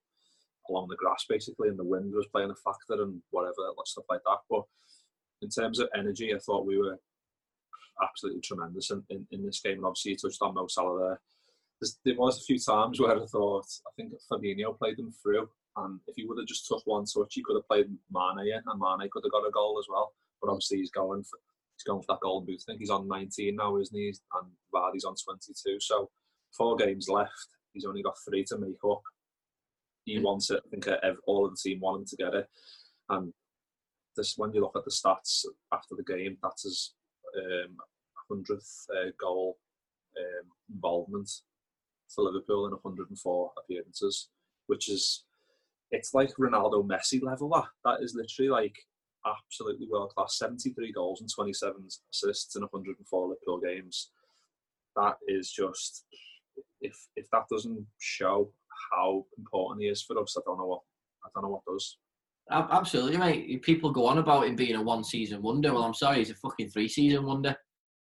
along 0.68 0.88
the 0.88 0.96
grass 0.96 1.24
basically, 1.28 1.68
and 1.68 1.78
the 1.78 1.84
wind 1.84 2.12
was 2.14 2.26
playing 2.32 2.50
a 2.50 2.54
factor 2.54 3.02
and 3.02 3.20
whatever 3.30 3.54
stuff 3.84 4.04
like 4.08 4.22
that. 4.24 4.38
But 4.48 4.62
in 5.42 5.50
terms 5.50 5.78
of 5.78 5.88
energy, 5.96 6.34
I 6.34 6.38
thought 6.38 6.66
we 6.66 6.78
were 6.78 6.98
absolutely 8.02 8.40
tremendous 8.40 8.90
in, 8.90 9.02
in, 9.10 9.26
in 9.30 9.44
this 9.44 9.60
game. 9.60 9.78
And 9.78 9.86
obviously, 9.86 10.12
you 10.12 10.16
touched 10.16 10.42
on 10.42 10.54
Mo 10.54 10.66
Salah 10.68 10.98
there. 10.98 11.20
There's, 11.80 11.98
there 12.04 12.16
was 12.16 12.40
a 12.40 12.44
few 12.44 12.58
times 12.58 13.00
where 13.00 13.20
I 13.20 13.26
thought 13.26 13.66
I 13.86 13.90
think 13.96 14.12
Fabinho 14.30 14.78
played 14.78 14.96
them 14.96 15.12
through 15.22 15.48
and 15.76 16.00
if 16.06 16.14
he 16.16 16.24
would 16.24 16.38
have 16.38 16.46
just 16.46 16.66
took 16.66 16.82
one 16.84 17.04
touch, 17.04 17.34
he 17.34 17.42
could 17.42 17.56
have 17.56 17.68
played 17.68 17.86
Mane 18.12 18.46
in, 18.46 18.62
and 18.66 18.80
Mane 18.80 19.08
could 19.10 19.24
have 19.24 19.32
got 19.32 19.46
a 19.46 19.50
goal 19.50 19.78
as 19.78 19.86
well. 19.90 20.12
But 20.40 20.50
obviously, 20.50 20.78
he's 20.78 20.90
going 20.90 21.24
for 21.24 21.38
he's 21.76 21.84
going 21.84 22.02
for 22.02 22.14
that 22.14 22.20
golden 22.20 22.46
boot. 22.46 22.62
I 22.62 22.72
think 22.72 22.80
he's 22.80 22.90
on 22.90 23.08
19 23.08 23.56
now, 23.56 23.76
isn't 23.78 23.96
he? 23.96 24.08
And 24.08 24.50
Vardy's 24.72 25.04
on 25.04 25.16
22. 25.16 25.78
So 25.80 26.10
four 26.56 26.76
games 26.76 27.08
left. 27.08 27.48
He's 27.72 27.84
only 27.84 28.02
got 28.02 28.14
three 28.28 28.44
to 28.44 28.58
make 28.58 28.78
up. 28.88 29.02
He 30.04 30.18
wants 30.18 30.50
it. 30.50 30.60
I 30.66 30.68
think 30.70 30.86
all 31.26 31.46
of 31.46 31.52
the 31.52 31.56
team 31.56 31.80
want 31.80 32.00
him 32.00 32.06
to 32.06 32.16
get 32.16 32.34
it. 32.34 32.48
And 33.08 33.32
this, 34.16 34.34
when 34.36 34.52
you 34.52 34.60
look 34.60 34.76
at 34.76 34.84
the 34.84 34.90
stats 34.90 35.44
after 35.72 35.94
the 35.96 36.04
game, 36.04 36.36
that's 36.42 36.62
his 36.64 36.94
um, 37.36 37.76
100th 38.30 38.86
uh, 38.90 39.10
goal 39.20 39.58
um, 40.18 40.50
involvement 40.72 41.30
for 42.14 42.24
Liverpool 42.24 42.66
in 42.66 42.72
104 42.72 43.52
appearances, 43.58 44.28
which 44.66 44.88
is 44.88 45.24
it's 45.90 46.14
like 46.14 46.30
Ronaldo 46.36 46.86
Messi 46.86 47.22
level. 47.22 47.48
That 47.50 47.66
that 47.84 48.02
is 48.02 48.14
literally 48.14 48.50
like 48.50 48.76
absolutely 49.26 49.88
world 49.90 50.12
class. 50.14 50.38
Seventy 50.38 50.70
three 50.70 50.92
goals 50.92 51.20
and 51.20 51.30
twenty 51.32 51.52
seven 51.52 51.86
assists 52.12 52.56
in 52.56 52.62
one 52.62 52.70
hundred 52.72 52.98
and 52.98 53.06
four 53.06 53.28
Liverpool 53.28 53.60
games. 53.60 54.10
That 54.96 55.16
is 55.28 55.50
just 55.50 56.04
if 56.80 56.96
if 57.16 57.26
that 57.30 57.44
doesn't 57.50 57.86
show 58.00 58.50
how 58.92 59.24
important 59.38 59.82
he 59.82 59.88
is 59.88 60.02
for 60.02 60.20
us, 60.20 60.36
I 60.36 60.42
don't 60.46 60.58
know 60.58 60.66
what 60.66 60.80
I 61.24 61.28
don't 61.34 61.44
know 61.44 61.50
what 61.50 61.64
does. 61.66 61.98
Absolutely, 62.50 63.16
mate. 63.16 63.62
People 63.62 63.90
go 63.90 64.06
on 64.06 64.18
about 64.18 64.46
him 64.46 64.54
being 64.54 64.76
a 64.76 64.82
one 64.82 65.02
season 65.02 65.40
wonder. 65.40 65.72
Well, 65.72 65.84
I'm 65.84 65.94
sorry, 65.94 66.18
he's 66.18 66.30
a 66.30 66.34
fucking 66.34 66.70
three 66.70 66.88
season 66.88 67.24
wonder. 67.24 67.56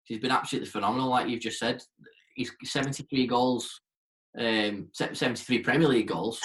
He's 0.05 0.19
been 0.19 0.31
absolutely 0.31 0.69
phenomenal, 0.69 1.09
like 1.09 1.29
you've 1.29 1.41
just 1.41 1.59
said. 1.59 1.81
He's 2.35 2.51
73 2.63 3.27
goals, 3.27 3.81
um, 4.39 4.89
73 4.93 5.59
Premier 5.59 5.87
League 5.87 6.07
goals, 6.07 6.41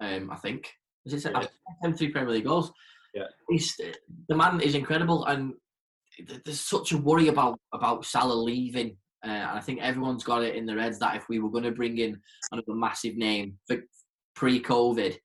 um, 0.00 0.30
I 0.30 0.36
think. 0.36 0.70
Is 1.04 1.12
it 1.12 1.30
yeah. 1.30 1.46
73 1.82 2.08
Premier 2.12 2.32
League 2.32 2.44
goals? 2.44 2.72
Yeah. 3.14 3.26
He's, 3.50 3.76
the 4.28 4.36
man 4.36 4.60
is 4.60 4.74
incredible, 4.74 5.26
and 5.26 5.52
there's 6.44 6.60
such 6.60 6.92
a 6.92 6.98
worry 6.98 7.28
about 7.28 7.58
about 7.72 8.04
Salah 8.04 8.34
leaving. 8.34 8.96
Uh, 9.24 9.30
and 9.30 9.58
I 9.58 9.60
think 9.60 9.80
everyone's 9.80 10.24
got 10.24 10.42
it 10.42 10.54
in 10.54 10.66
their 10.66 10.78
heads 10.78 10.98
that 10.98 11.16
if 11.16 11.28
we 11.28 11.38
were 11.38 11.50
going 11.50 11.64
to 11.64 11.70
bring 11.70 11.98
in 11.98 12.20
another 12.52 12.74
massive 12.74 13.16
name 13.16 13.58
for 13.66 13.78
pre-COVID, 14.36 15.16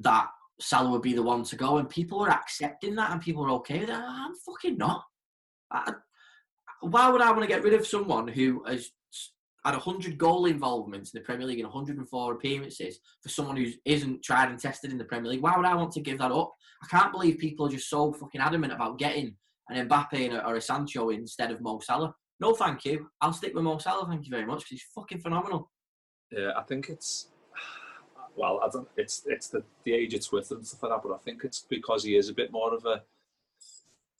that 0.00 0.28
Salah 0.60 0.90
would 0.90 1.02
be 1.02 1.14
the 1.14 1.22
one 1.22 1.42
to 1.44 1.56
go, 1.56 1.78
and 1.78 1.88
people 1.88 2.20
are 2.20 2.30
accepting 2.30 2.94
that, 2.96 3.10
and 3.10 3.20
people 3.20 3.44
are 3.44 3.50
okay 3.50 3.80
with 3.80 3.88
that. 3.88 4.04
I'm 4.06 4.34
fucking 4.34 4.76
not. 4.76 5.02
I, 5.70 5.92
why 6.80 7.08
would 7.08 7.22
I 7.22 7.30
want 7.30 7.42
to 7.42 7.48
get 7.48 7.62
rid 7.62 7.74
of 7.74 7.86
someone 7.86 8.28
who 8.28 8.62
has 8.66 8.90
had 9.64 9.74
100 9.74 10.18
goal 10.18 10.44
involvements 10.44 11.12
in 11.12 11.20
the 11.20 11.24
Premier 11.24 11.46
League 11.46 11.58
and 11.58 11.68
104 11.68 12.32
appearances 12.34 12.98
for 13.22 13.30
someone 13.30 13.56
who 13.56 13.70
isn't 13.86 14.22
tried 14.22 14.50
and 14.50 14.58
tested 14.58 14.90
in 14.90 14.98
the 14.98 15.04
Premier 15.04 15.30
League. 15.30 15.42
Why 15.42 15.56
would 15.56 15.64
I 15.64 15.74
want 15.74 15.92
to 15.92 16.00
give 16.00 16.18
that 16.18 16.32
up? 16.32 16.52
I 16.82 16.86
can't 16.86 17.12
believe 17.12 17.38
people 17.38 17.66
are 17.66 17.70
just 17.70 17.88
so 17.88 18.12
fucking 18.12 18.40
adamant 18.42 18.74
about 18.74 18.98
getting 18.98 19.36
an 19.70 19.88
Mbappe 19.88 20.46
or 20.46 20.56
a 20.56 20.60
Sancho 20.60 21.08
instead 21.08 21.50
of 21.50 21.62
Mo 21.62 21.80
Salah. 21.82 22.14
No, 22.40 22.54
thank 22.54 22.84
you. 22.84 23.10
I'll 23.20 23.32
stick 23.32 23.54
with 23.54 23.64
Mo 23.64 23.78
Salah, 23.78 24.06
thank 24.08 24.24
you 24.24 24.30
very 24.30 24.46
much, 24.46 24.60
because 24.60 24.70
he's 24.70 24.86
fucking 24.94 25.20
phenomenal. 25.20 25.70
Yeah, 26.30 26.52
I 26.56 26.62
think 26.62 26.88
it's 26.88 27.28
well, 28.36 28.60
I 28.62 28.68
don't. 28.72 28.88
It's 28.96 29.22
it's 29.26 29.48
the 29.48 29.62
the 29.84 29.92
age 29.92 30.14
of 30.14 30.26
Twitter 30.26 30.56
and 30.56 30.66
stuff 30.66 30.82
like 30.82 30.92
that, 30.92 31.08
but 31.08 31.14
I 31.14 31.18
think 31.18 31.44
it's 31.44 31.66
because 31.68 32.04
he 32.04 32.16
is 32.16 32.28
a 32.28 32.34
bit 32.34 32.52
more 32.52 32.74
of 32.74 32.84
a 32.86 33.02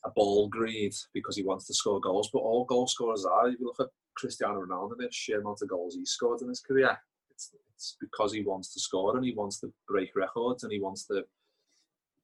a 0.05 0.11
ball 0.11 0.49
greed 0.49 0.95
because 1.13 1.37
he 1.37 1.43
wants 1.43 1.67
to 1.67 1.75
score 1.75 2.01
goals. 2.01 2.31
But 2.33 2.41
all 2.41 2.65
goal 2.65 2.87
scorers 2.87 3.25
are. 3.25 3.49
If 3.49 3.59
you 3.59 3.67
look 3.67 3.81
at 3.81 3.93
Cristiano 4.17 4.61
Ronaldo, 4.61 4.97
the 4.99 5.09
sheer 5.11 5.41
amount 5.41 5.63
of 5.63 5.69
goals 5.69 5.95
he 5.95 6.05
scored 6.05 6.43
in 6.43 6.49
his 6.49 6.61
career, 6.61 6.97
it's 7.31 7.51
it's 7.75 7.97
because 8.01 8.33
he 8.33 8.43
wants 8.43 8.73
to 8.75 8.81
score 8.81 9.17
and 9.17 9.25
he 9.25 9.35
wants 9.35 9.61
to 9.61 9.73
break 9.89 10.15
records 10.15 10.63
and 10.63 10.73
he 10.73 10.81
wants 10.81 11.07
to 11.07 11.25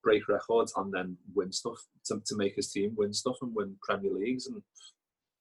break 0.03 0.29
records 0.29 0.73
and 0.77 0.93
then 0.93 1.17
win 1.35 1.53
stuff 1.53 1.87
to, 2.07 2.21
to 2.25 2.37
make 2.37 2.55
his 2.57 2.71
team 2.71 2.95
win 2.97 3.13
stuff 3.13 3.37
and 3.43 3.55
win 3.55 3.77
Premier 3.83 4.13
Leagues. 4.13 4.47
And 4.47 4.63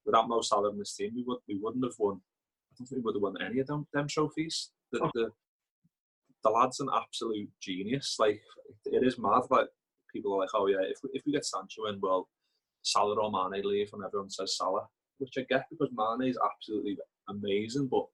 without 0.09 0.27
Mo 0.27 0.41
Salah 0.41 0.71
in 0.71 0.79
this 0.79 0.95
team, 0.95 1.11
we 1.15 1.23
would 1.27 1.37
we 1.47 1.59
wouldn't 1.61 1.83
have 1.83 1.93
won. 1.99 2.15
I 2.71 2.73
don't 2.77 2.87
think 2.87 2.99
we 2.99 3.05
would 3.05 3.15
have 3.15 3.21
won 3.21 3.35
any 3.45 3.59
of 3.59 3.67
them, 3.67 3.85
them 3.93 4.07
trophies. 4.07 4.71
The, 4.91 5.01
oh. 5.03 5.11
the 5.13 5.29
the 6.43 6.49
lad's 6.49 6.79
an 6.79 6.89
absolute 6.95 7.49
genius. 7.61 8.15
Like 8.17 8.41
it 8.85 9.03
is 9.03 9.19
mad. 9.19 9.43
Like 9.51 9.67
people 10.11 10.33
are 10.33 10.39
like, 10.39 10.49
oh 10.55 10.67
yeah, 10.67 10.81
if 10.81 10.97
we, 11.03 11.11
if 11.13 11.23
we 11.25 11.33
get 11.33 11.45
Sancho 11.45 11.85
in, 11.85 11.99
well, 12.01 12.27
Salah 12.81 13.21
or 13.21 13.31
Mane 13.31 13.63
leave, 13.63 13.91
and 13.93 14.03
everyone 14.03 14.31
says 14.31 14.57
Salah, 14.57 14.87
which 15.19 15.33
I 15.37 15.41
get 15.49 15.65
because 15.69 15.89
Mane 15.95 16.27
is 16.27 16.39
absolutely 16.43 16.97
amazing. 17.29 17.87
But 17.87 18.05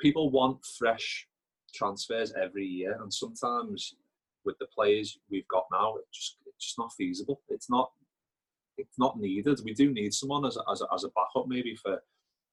people 0.00 0.30
want 0.30 0.64
fresh 0.78 1.26
transfers 1.74 2.32
every 2.40 2.64
year, 2.64 2.96
and 3.02 3.12
sometimes 3.12 3.96
with 4.44 4.56
the 4.60 4.66
players 4.66 5.18
we've 5.28 5.48
got 5.48 5.64
now, 5.72 5.96
it's 5.96 6.16
just 6.16 6.36
it's 6.46 6.66
just 6.66 6.78
not 6.78 6.92
feasible. 6.96 7.40
It's 7.48 7.68
not 7.68 7.90
it's 8.78 8.98
not 8.98 9.18
needed. 9.18 9.60
We 9.64 9.74
do 9.74 9.92
need 9.92 10.12
someone 10.14 10.44
as 10.46 10.56
a, 10.56 10.70
as 10.70 10.82
a, 10.82 10.86
as 10.94 11.04
a 11.04 11.08
backup, 11.08 11.48
maybe 11.48 11.76
for 11.76 12.02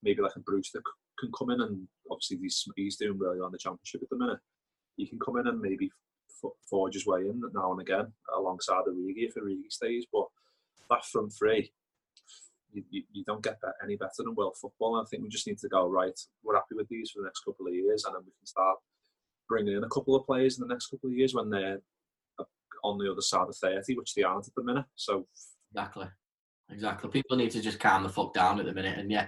maybe 0.01 0.21
like 0.21 0.35
a 0.35 0.39
Brewster 0.39 0.79
that 0.79 0.91
can 1.19 1.31
come 1.37 1.49
in 1.49 1.61
and 1.61 1.87
obviously 2.11 2.37
he's, 2.37 2.65
he's 2.75 2.97
doing 2.97 3.17
really 3.17 3.37
well 3.37 3.47
in 3.47 3.51
the 3.51 3.57
championship 3.57 4.01
at 4.03 4.09
the 4.09 4.17
minute. 4.17 4.39
He 4.97 5.07
can 5.07 5.19
come 5.19 5.37
in 5.37 5.47
and 5.47 5.61
maybe 5.61 5.89
forge 6.69 6.93
his 6.93 7.05
way 7.05 7.21
in 7.21 7.41
now 7.53 7.71
and 7.71 7.81
again 7.81 8.11
alongside 8.35 8.83
Origi 8.87 9.27
if 9.27 9.35
Origi 9.35 9.71
stays. 9.71 10.05
But 10.11 10.25
that 10.89 11.05
front 11.05 11.33
three, 11.33 11.71
you, 12.73 12.83
you, 12.89 13.03
you 13.11 13.23
don't 13.23 13.43
get 13.43 13.59
that 13.61 13.75
any 13.83 13.95
better 13.95 14.11
than 14.19 14.35
world 14.35 14.57
football. 14.59 14.99
I 14.99 15.05
think 15.05 15.23
we 15.23 15.29
just 15.29 15.47
need 15.47 15.59
to 15.59 15.69
go 15.69 15.87
right. 15.87 16.19
We're 16.43 16.55
happy 16.55 16.75
with 16.75 16.89
these 16.89 17.11
for 17.11 17.21
the 17.21 17.27
next 17.27 17.41
couple 17.41 17.67
of 17.67 17.73
years, 17.73 18.03
and 18.05 18.15
then 18.15 18.23
we 18.25 18.31
can 18.37 18.45
start 18.45 18.77
bringing 19.47 19.75
in 19.77 19.83
a 19.83 19.89
couple 19.89 20.15
of 20.15 20.25
players 20.25 20.57
in 20.57 20.67
the 20.67 20.73
next 20.73 20.87
couple 20.87 21.09
of 21.09 21.15
years 21.15 21.33
when 21.33 21.49
they're 21.49 21.79
uh, 22.39 22.43
on 22.83 22.97
the 22.97 23.09
other 23.11 23.21
side 23.21 23.47
of 23.47 23.55
thirty, 23.55 23.95
which 23.95 24.13
they 24.13 24.23
aren't 24.23 24.47
at 24.47 24.55
the 24.55 24.63
minute. 24.63 24.85
So 24.95 25.27
exactly, 25.73 26.07
exactly. 26.69 27.09
People 27.09 27.37
need 27.37 27.51
to 27.51 27.61
just 27.61 27.79
calm 27.79 28.03
the 28.03 28.09
fuck 28.09 28.33
down 28.33 28.59
at 28.59 28.65
the 28.65 28.73
minute, 28.73 28.97
and 28.97 29.11
yeah, 29.11 29.27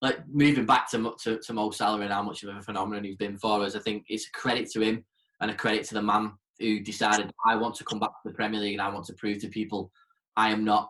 like 0.00 0.18
moving 0.28 0.66
back 0.66 0.90
to, 0.90 1.14
to, 1.22 1.38
to 1.38 1.52
Mo 1.52 1.70
Salah 1.70 2.00
and 2.00 2.12
how 2.12 2.22
much 2.22 2.42
of 2.42 2.54
a 2.54 2.62
phenomenon 2.62 3.04
he's 3.04 3.16
been 3.16 3.38
for 3.38 3.62
us, 3.62 3.74
I 3.74 3.80
think 3.80 4.04
it's 4.08 4.28
a 4.28 4.38
credit 4.38 4.70
to 4.70 4.80
him 4.80 5.04
and 5.40 5.50
a 5.50 5.54
credit 5.54 5.84
to 5.86 5.94
the 5.94 6.02
man 6.02 6.32
who 6.60 6.80
decided 6.80 7.32
I 7.46 7.56
want 7.56 7.74
to 7.76 7.84
come 7.84 7.98
back 7.98 8.10
to 8.10 8.28
the 8.28 8.34
Premier 8.34 8.60
League 8.60 8.74
and 8.74 8.82
I 8.82 8.90
want 8.90 9.06
to 9.06 9.14
prove 9.14 9.38
to 9.40 9.48
people 9.48 9.90
I 10.36 10.50
am 10.50 10.64
not, 10.64 10.88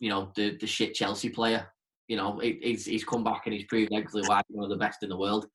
you 0.00 0.08
know, 0.08 0.32
the, 0.34 0.56
the 0.56 0.66
shit 0.66 0.94
Chelsea 0.94 1.28
player. 1.28 1.66
You 2.08 2.16
know, 2.16 2.38
he's, 2.38 2.86
he's 2.86 3.04
come 3.04 3.22
back 3.22 3.42
and 3.44 3.52
he's 3.52 3.66
proved 3.66 3.92
exactly 3.92 4.22
why 4.26 4.40
he's 4.48 4.56
one 4.56 4.64
of 4.64 4.70
the 4.70 4.82
best 4.82 5.02
in 5.02 5.10
the 5.10 5.16
world. 5.16 5.46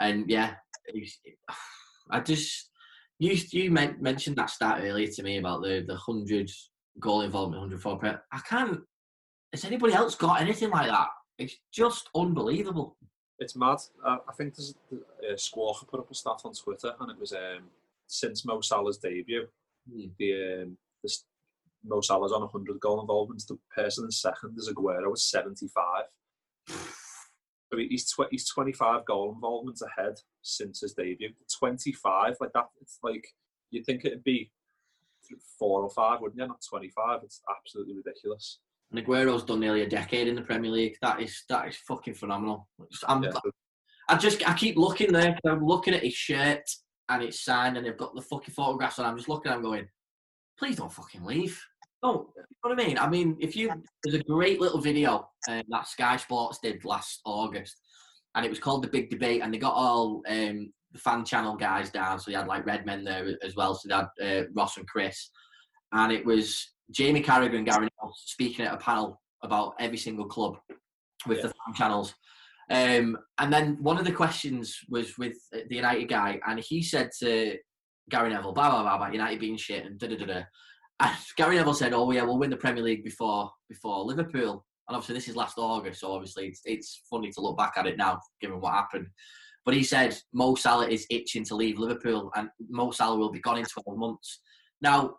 And 0.00 0.30
yeah, 0.30 0.54
I 2.10 2.20
just 2.20 2.70
you 3.18 3.36
you 3.50 3.70
mentioned 3.72 4.36
that 4.36 4.50
stat 4.50 4.80
earlier 4.80 5.08
to 5.08 5.22
me 5.24 5.38
about 5.38 5.62
the 5.62 5.84
the 5.86 5.96
hundred 5.96 6.48
goal 7.00 7.22
involvement, 7.22 7.60
hundred 7.60 7.82
four. 7.82 7.98
I 8.32 8.38
can't. 8.48 8.80
Has 9.52 9.64
anybody 9.64 9.94
else 9.94 10.14
got 10.14 10.40
anything 10.40 10.70
like 10.70 10.88
that? 10.88 11.08
It's 11.38 11.56
just 11.72 12.08
unbelievable. 12.14 12.96
It's 13.38 13.56
mad. 13.56 13.78
Uh, 14.04 14.16
I 14.28 14.32
think 14.32 14.56
there's 14.56 14.74
uh, 14.92 15.34
Squawka 15.34 15.86
put 15.88 16.00
up 16.00 16.10
a 16.10 16.14
stat 16.14 16.40
on 16.44 16.52
Twitter, 16.52 16.92
and 16.98 17.10
it 17.10 17.18
was 17.18 17.32
um, 17.32 17.70
since 18.08 18.44
Mo 18.44 18.60
Salah's 18.60 18.98
debut, 18.98 19.46
mm. 19.90 20.10
the, 20.18 20.62
um, 20.62 20.76
the 21.02 21.14
Mo 21.84 22.00
Salah's 22.00 22.32
on 22.32 22.40
100 22.40 22.80
goal 22.80 23.00
involvements. 23.00 23.44
The 23.44 23.58
person 23.74 24.04
in 24.04 24.10
second 24.10 24.58
is 24.58 24.68
Aguero 24.68 25.10
with 25.10 25.20
75. 25.20 25.84
I 26.70 27.76
mean, 27.76 27.90
he's 27.90 28.10
tw- 28.10 28.30
he's 28.30 28.48
25 28.48 29.04
goal 29.04 29.32
involvements 29.32 29.82
ahead 29.82 30.14
since 30.42 30.80
his 30.80 30.94
debut. 30.94 31.30
25 31.58 32.36
like 32.40 32.52
that. 32.54 32.66
It's 32.80 32.98
like 33.02 33.28
you'd 33.70 33.84
think 33.84 34.04
it'd 34.04 34.24
be 34.24 34.50
four 35.58 35.82
or 35.82 35.90
five, 35.90 36.20
wouldn't 36.20 36.40
you? 36.40 36.46
Not 36.46 36.62
25. 36.68 37.20
It's 37.24 37.42
absolutely 37.48 37.94
ridiculous. 37.94 38.60
And 38.90 39.00
Aguero's 39.00 39.44
done 39.44 39.60
nearly 39.60 39.82
a 39.82 39.88
decade 39.88 40.28
in 40.28 40.34
the 40.34 40.42
Premier 40.42 40.70
League. 40.70 40.96
That 41.02 41.20
is 41.20 41.44
that 41.48 41.68
is 41.68 41.76
fucking 41.76 42.14
phenomenal. 42.14 42.68
I'm, 43.06 43.22
yeah. 43.22 43.32
I 44.08 44.16
just 44.16 44.48
I 44.48 44.54
keep 44.54 44.76
looking 44.76 45.12
there. 45.12 45.36
I'm 45.46 45.64
looking 45.64 45.94
at 45.94 46.02
his 46.02 46.14
shirt 46.14 46.64
and 47.08 47.22
it's 47.22 47.44
signed, 47.44 47.76
and 47.76 47.86
they've 47.86 47.96
got 47.96 48.14
the 48.14 48.22
fucking 48.22 48.54
photographs, 48.54 48.98
and 48.98 49.06
I'm 49.06 49.16
just 49.16 49.28
looking. 49.28 49.52
I'm 49.52 49.62
going, 49.62 49.88
please 50.58 50.76
don't 50.76 50.92
fucking 50.92 51.24
leave. 51.24 51.62
No, 52.02 52.30
you 52.36 52.42
know 52.42 52.74
what 52.74 52.80
I 52.80 52.86
mean? 52.86 52.98
I 52.98 53.08
mean, 53.08 53.36
if 53.40 53.56
you 53.56 53.70
there's 54.04 54.20
a 54.20 54.24
great 54.24 54.60
little 54.60 54.80
video 54.80 55.28
um, 55.48 55.62
that 55.68 55.88
Sky 55.88 56.16
Sports 56.16 56.58
did 56.62 56.84
last 56.84 57.20
August, 57.24 57.76
and 58.34 58.46
it 58.46 58.50
was 58.50 58.58
called 58.58 58.82
the 58.82 58.88
Big 58.88 59.10
Debate, 59.10 59.42
and 59.42 59.52
they 59.52 59.58
got 59.58 59.74
all 59.74 60.22
um, 60.28 60.72
the 60.92 60.98
fan 60.98 61.24
channel 61.24 61.56
guys 61.56 61.90
down. 61.90 62.18
So 62.18 62.30
they 62.30 62.36
had 62.36 62.46
like 62.46 62.66
Redmen 62.66 63.04
there 63.04 63.36
as 63.42 63.54
well. 63.56 63.74
So 63.74 63.88
they 63.88 63.94
had 63.94 64.40
uh, 64.40 64.44
Ross 64.54 64.76
and 64.76 64.86
Chris, 64.86 65.30
and 65.92 66.12
it 66.12 66.24
was 66.24 66.72
Jamie 66.90 67.22
Carragher 67.22 67.56
and 67.56 67.66
Gary 67.66 67.88
Neville 68.00 68.14
speaking 68.16 68.64
at 68.64 68.74
a 68.74 68.78
panel 68.78 69.20
about 69.42 69.74
every 69.78 69.98
single 69.98 70.26
club 70.26 70.56
with 71.26 71.38
yeah. 71.38 71.42
the 71.42 71.48
fan 71.48 71.74
channels. 71.74 72.14
Um, 72.70 73.16
and 73.38 73.52
then 73.52 73.78
one 73.80 73.98
of 73.98 74.04
the 74.04 74.12
questions 74.12 74.78
was 74.88 75.16
with 75.16 75.36
the 75.52 75.74
United 75.74 76.08
guy, 76.08 76.40
and 76.46 76.58
he 76.60 76.82
said 76.82 77.10
to 77.20 77.56
Gary 78.10 78.30
Neville, 78.30 78.52
blah, 78.52 78.70
blah, 78.70 78.82
blah, 78.82 78.96
about 78.96 79.12
United 79.12 79.40
being 79.40 79.56
shit 79.56 79.84
and 79.84 79.98
da 79.98 80.08
da 80.08 80.16
da 80.16 80.26
da. 80.26 80.42
And 81.00 81.16
Gary 81.36 81.56
Neville 81.56 81.74
said, 81.74 81.92
oh, 81.92 82.10
yeah, 82.10 82.22
we'll 82.22 82.38
win 82.38 82.50
the 82.50 82.56
Premier 82.56 82.82
League 82.82 83.04
before 83.04 83.50
before 83.68 84.04
Liverpool. 84.04 84.64
And 84.88 84.96
obviously, 84.96 85.14
this 85.14 85.28
is 85.28 85.36
last 85.36 85.58
August, 85.58 86.00
so 86.00 86.12
obviously, 86.12 86.46
it's, 86.46 86.62
it's 86.64 87.02
funny 87.10 87.30
to 87.30 87.40
look 87.42 87.58
back 87.58 87.74
at 87.76 87.86
it 87.86 87.98
now, 87.98 88.20
given 88.40 88.58
what 88.60 88.72
happened. 88.72 89.06
But 89.64 89.74
he 89.74 89.82
said 89.82 90.16
Mo 90.32 90.54
Salah 90.54 90.88
is 90.88 91.06
itching 91.10 91.44
to 91.44 91.54
leave 91.54 91.78
Liverpool, 91.78 92.30
and 92.36 92.48
Mo 92.68 92.90
Salah 92.90 93.18
will 93.18 93.32
be 93.32 93.40
gone 93.40 93.58
in 93.58 93.64
12 93.64 93.98
months. 93.98 94.40
Now, 94.80 95.16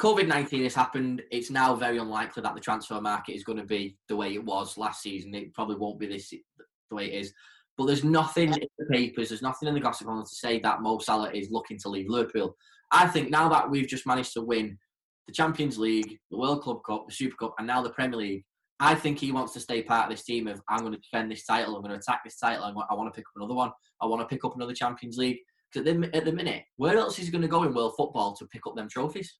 COVID 0.00 0.26
19 0.26 0.64
has 0.64 0.74
happened. 0.74 1.22
It's 1.30 1.50
now 1.50 1.74
very 1.74 1.98
unlikely 1.98 2.42
that 2.42 2.54
the 2.54 2.60
transfer 2.60 3.00
market 3.00 3.34
is 3.34 3.44
going 3.44 3.58
to 3.58 3.64
be 3.64 3.96
the 4.08 4.16
way 4.16 4.34
it 4.34 4.44
was 4.44 4.78
last 4.78 5.02
season. 5.02 5.34
It 5.34 5.54
probably 5.54 5.76
won't 5.76 6.00
be 6.00 6.06
this 6.06 6.30
the 6.30 6.96
way 6.96 7.06
it 7.12 7.20
is. 7.20 7.32
But 7.76 7.86
there's 7.86 8.04
nothing 8.04 8.52
in 8.52 8.68
the 8.78 8.86
papers, 8.86 9.28
there's 9.28 9.42
nothing 9.42 9.68
in 9.68 9.74
the 9.74 9.80
gossip 9.80 10.06
column 10.06 10.24
to 10.24 10.34
say 10.34 10.58
that 10.60 10.82
Mo 10.82 10.98
Salah 10.98 11.30
is 11.32 11.50
looking 11.50 11.78
to 11.80 11.88
leave 11.88 12.08
Liverpool. 12.08 12.56
I 12.90 13.06
think 13.06 13.30
now 13.30 13.48
that 13.48 13.70
we've 13.70 13.86
just 13.86 14.06
managed 14.06 14.32
to 14.34 14.42
win 14.42 14.76
the 15.26 15.32
Champions 15.32 15.78
League, 15.78 16.18
the 16.30 16.38
World 16.38 16.62
Club 16.62 16.80
Cup, 16.84 17.06
the 17.08 17.14
Super 17.14 17.36
Cup, 17.36 17.54
and 17.58 17.66
now 17.66 17.82
the 17.82 17.90
Premier 17.90 18.18
League, 18.18 18.44
I 18.80 18.94
think 18.94 19.18
he 19.18 19.30
wants 19.30 19.52
to 19.52 19.60
stay 19.60 19.82
part 19.82 20.04
of 20.04 20.10
this 20.10 20.24
team 20.24 20.48
of 20.48 20.60
I'm 20.68 20.80
going 20.80 20.92
to 20.92 20.98
defend 20.98 21.30
this 21.30 21.44
title, 21.44 21.76
I'm 21.76 21.82
going 21.82 21.94
to 21.94 22.00
attack 22.00 22.22
this 22.24 22.38
title, 22.38 22.64
I 22.64 22.94
want 22.94 23.12
to 23.12 23.16
pick 23.16 23.26
up 23.26 23.32
another 23.36 23.54
one, 23.54 23.70
I 24.00 24.06
want 24.06 24.22
to 24.22 24.26
pick 24.26 24.44
up 24.44 24.56
another 24.56 24.74
Champions 24.74 25.18
League. 25.18 25.38
Because 25.72 25.86
at 25.86 26.00
the, 26.00 26.16
at 26.16 26.24
the 26.24 26.32
minute, 26.32 26.64
where 26.76 26.96
else 26.96 27.18
is 27.18 27.26
he 27.26 27.30
going 27.30 27.42
to 27.42 27.48
go 27.48 27.62
in 27.62 27.74
world 27.74 27.94
football 27.96 28.34
to 28.36 28.46
pick 28.46 28.66
up 28.66 28.74
them 28.74 28.88
trophies? 28.88 29.36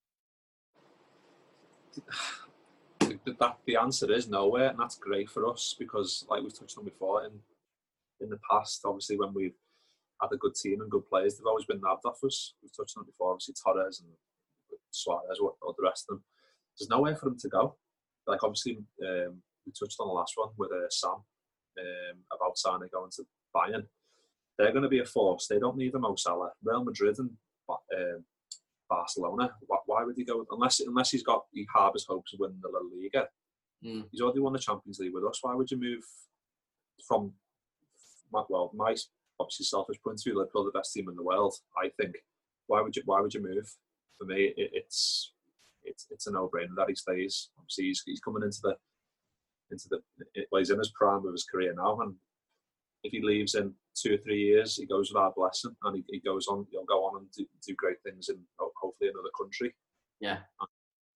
the 3.67 3.77
answer 3.77 4.13
is 4.13 4.29
nowhere, 4.29 4.69
and 4.69 4.79
that's 4.79 4.97
great 4.97 5.29
for 5.29 5.49
us 5.51 5.75
because, 5.77 6.25
like 6.29 6.43
we've 6.43 6.57
touched 6.57 6.79
on 6.79 6.85
before, 6.85 7.25
in 7.25 7.33
in 8.21 8.29
the 8.29 8.39
past, 8.51 8.83
obviously 8.85 9.19
when 9.19 9.33
we've 9.35 9.57
had 10.21 10.31
a 10.33 10.37
good 10.37 10.55
team 10.55 10.81
and 10.81 10.91
good 10.91 11.09
players, 11.09 11.37
they've 11.37 11.47
always 11.47 11.65
been 11.65 11.81
nabbed 11.81 12.05
off 12.05 12.23
us. 12.25 12.55
We've 12.63 12.77
touched 12.77 12.97
on 12.97 13.05
it 13.05 13.07
before, 13.07 13.33
obviously 13.33 13.55
Torres 13.55 14.01
and 14.01 14.11
Suarez, 14.91 15.39
or, 15.41 15.55
or 15.63 15.75
the 15.77 15.85
rest 15.85 16.05
of 16.09 16.17
them. 16.17 16.25
There's 16.79 16.91
nowhere 16.91 17.17
for 17.17 17.27
them 17.27 17.39
to 17.39 17.49
go. 17.49 17.77
Like 18.31 18.45
obviously, 18.45 18.79
um, 19.03 19.43
we 19.67 19.73
touched 19.73 19.97
on 19.99 20.09
the 20.09 20.15
last 20.15 20.35
one 20.37 20.51
with 20.57 20.71
uh, 20.71 20.89
Sam 20.89 21.11
um, 21.11 22.19
about 22.33 22.57
Sane 22.57 22.89
going 22.93 23.11
to 23.17 23.25
Bayern. 23.55 23.87
They're 24.57 24.73
going 24.73 24.85
to 24.85 24.89
be 24.89 25.01
a 25.01 25.05
force. 25.05 25.47
They 25.49 25.59
don't 25.59 25.77
need 25.77 25.95
a 25.95 25.99
Mo 25.99 26.15
Salah. 26.17 26.53
Real 26.63 26.85
Madrid 26.85 27.19
and 27.19 27.31
um, 27.69 28.25
Barcelona. 28.89 29.53
Why, 29.67 29.79
why, 29.87 30.05
would 30.05 30.17
he 30.17 30.25
go 30.25 30.47
unless 30.51 30.81
unless 30.81 31.11
he's 31.11 31.23
got 31.23 31.45
he 31.53 31.67
harbours 31.75 32.07
hopes 32.09 32.33
of 32.33 32.41
winning 32.41 32.61
the 32.63 32.69
La 32.69 32.81
Liga? 32.81 33.29
Mm. 33.85 34.05
He's 34.13 34.21
already 34.21 34.41
won 34.41 34.53
the 34.53 34.59
Champions 34.59 34.99
League 34.99 35.15
with 35.15 35.25
us. 35.25 35.39
Why 35.43 35.55
would 35.55 35.71
you 35.71 35.81
move 35.81 36.05
from 37.07 37.33
well, 38.31 38.71
my 38.75 38.95
obviously 39.41 39.65
selfish 39.65 40.01
point 40.03 40.21
of 40.21 40.25
view, 40.25 40.39
Liverpool 40.39 40.63
are 40.63 40.71
the 40.73 40.79
best 40.79 40.93
team 40.93 41.09
in 41.09 41.17
the 41.17 41.23
world. 41.23 41.55
I 41.77 41.89
think. 42.01 42.15
Why 42.67 42.81
would 42.81 42.95
you 42.95 43.03
Why 43.05 43.21
would 43.21 43.35
you 43.35 43.43
move? 43.43 43.75
For 44.19 44.25
me, 44.27 44.53
it, 44.57 44.71
it's 44.73 45.33
it's 45.85 46.07
it's 46.11 46.27
a 46.27 46.33
no 46.33 46.49
brainer 46.49 46.77
that 46.77 46.89
he 46.89 46.95
stays. 46.95 47.51
Obviously, 47.59 47.85
he's, 47.87 48.03
he's 48.07 48.21
coming 48.21 48.43
into 48.43 48.59
the 48.63 48.77
into 49.71 49.89
the 49.89 50.01
well, 50.51 50.61
he's 50.61 50.71
in 50.71 50.79
his 50.79 50.93
prime 50.93 51.27
of 51.27 51.33
his 51.33 51.45
career 51.45 51.75
now, 51.77 52.01
and 52.01 52.15
if 53.03 53.13
he 53.13 53.23
leaves 53.23 53.55
in 53.55 53.73
two 53.95 54.15
or 54.15 54.19
three 54.19 54.41
years, 54.41 54.77
he 54.77 54.87
goes 54.87 55.11
with 55.11 55.21
our 55.21 55.33
blessing, 55.37 55.75
and 55.85 55.97
he, 55.97 56.05
he 56.09 56.21
goes 56.21 56.47
on. 56.49 56.67
He'll 56.71 56.85
go 56.85 57.05
on 57.05 57.19
and 57.19 57.27
do, 57.33 57.47
do 57.67 57.75
great 57.75 58.03
things 58.03 58.29
in 58.29 58.39
hopefully 58.59 59.11
another 59.11 59.31
country. 59.39 59.75
Yeah, 60.21 60.39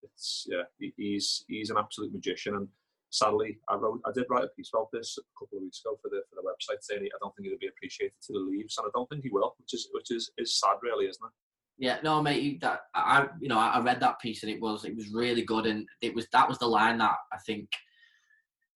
it's 0.02 0.46
yeah. 0.48 0.62
He, 0.78 0.92
he's 0.96 1.44
he's 1.48 1.70
an 1.70 1.76
absolute 1.78 2.12
magician, 2.12 2.56
and 2.56 2.68
sadly, 3.10 3.58
I 3.68 3.76
wrote, 3.76 4.00
I 4.06 4.12
did 4.12 4.26
write 4.30 4.44
a 4.44 4.48
piece 4.56 4.70
about 4.72 4.88
this 4.92 5.18
a 5.18 5.22
couple 5.38 5.58
of 5.58 5.62
weeks 5.62 5.80
ago 5.84 5.98
for 6.00 6.08
the 6.08 6.22
for 6.30 6.36
the 6.36 6.48
website 6.48 6.82
saying 6.82 7.02
I 7.04 7.18
don't 7.20 7.34
think 7.36 7.46
it'll 7.46 7.58
be 7.58 7.68
appreciated 7.68 8.16
to 8.26 8.32
the 8.32 8.38
leaves, 8.38 8.76
and 8.78 8.86
I 8.86 8.90
don't 8.94 9.08
think 9.08 9.24
he 9.24 9.30
will, 9.30 9.54
which 9.58 9.74
is 9.74 9.88
which 9.92 10.10
is 10.10 10.30
is 10.38 10.58
sad, 10.58 10.76
really, 10.82 11.06
isn't 11.06 11.24
it? 11.24 11.32
Yeah, 11.78 11.98
no, 12.04 12.22
mate. 12.22 12.42
You, 12.42 12.58
That 12.60 12.80
I, 12.94 13.26
you 13.40 13.48
know, 13.48 13.58
I 13.58 13.80
read 13.80 14.00
that 14.00 14.20
piece 14.20 14.42
and 14.42 14.52
it 14.52 14.60
was 14.60 14.84
it 14.84 14.96
was 14.96 15.12
really 15.12 15.42
good, 15.42 15.66
and 15.66 15.86
it 16.00 16.14
was 16.14 16.26
that 16.32 16.48
was 16.48 16.58
the 16.58 16.66
line 16.66 16.98
that 16.98 17.16
I 17.32 17.38
think 17.46 17.68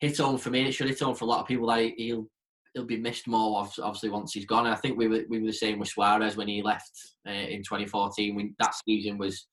hit 0.00 0.18
home 0.18 0.38
for 0.38 0.50
me. 0.50 0.66
It 0.66 0.72
should 0.72 0.88
hit 0.88 1.00
home 1.00 1.14
for 1.14 1.24
a 1.24 1.28
lot 1.28 1.40
of 1.40 1.46
people 1.46 1.68
that 1.68 1.92
he'll 1.96 2.28
he'll 2.74 2.84
be 2.84 2.96
missed 2.96 3.26
more 3.26 3.60
obviously 3.82 4.10
once 4.10 4.32
he's 4.32 4.46
gone. 4.46 4.66
And 4.66 4.74
I 4.74 4.78
think 4.78 4.96
we 4.96 5.08
were 5.08 5.24
we 5.28 5.40
were 5.40 5.46
the 5.46 5.52
same 5.52 5.78
with 5.78 5.88
Suarez 5.88 6.36
when 6.36 6.48
he 6.48 6.62
left 6.62 6.92
uh, 7.26 7.32
in 7.32 7.62
2014. 7.62 8.34
When 8.34 8.54
that 8.58 8.74
season 8.86 9.18
was 9.18 9.46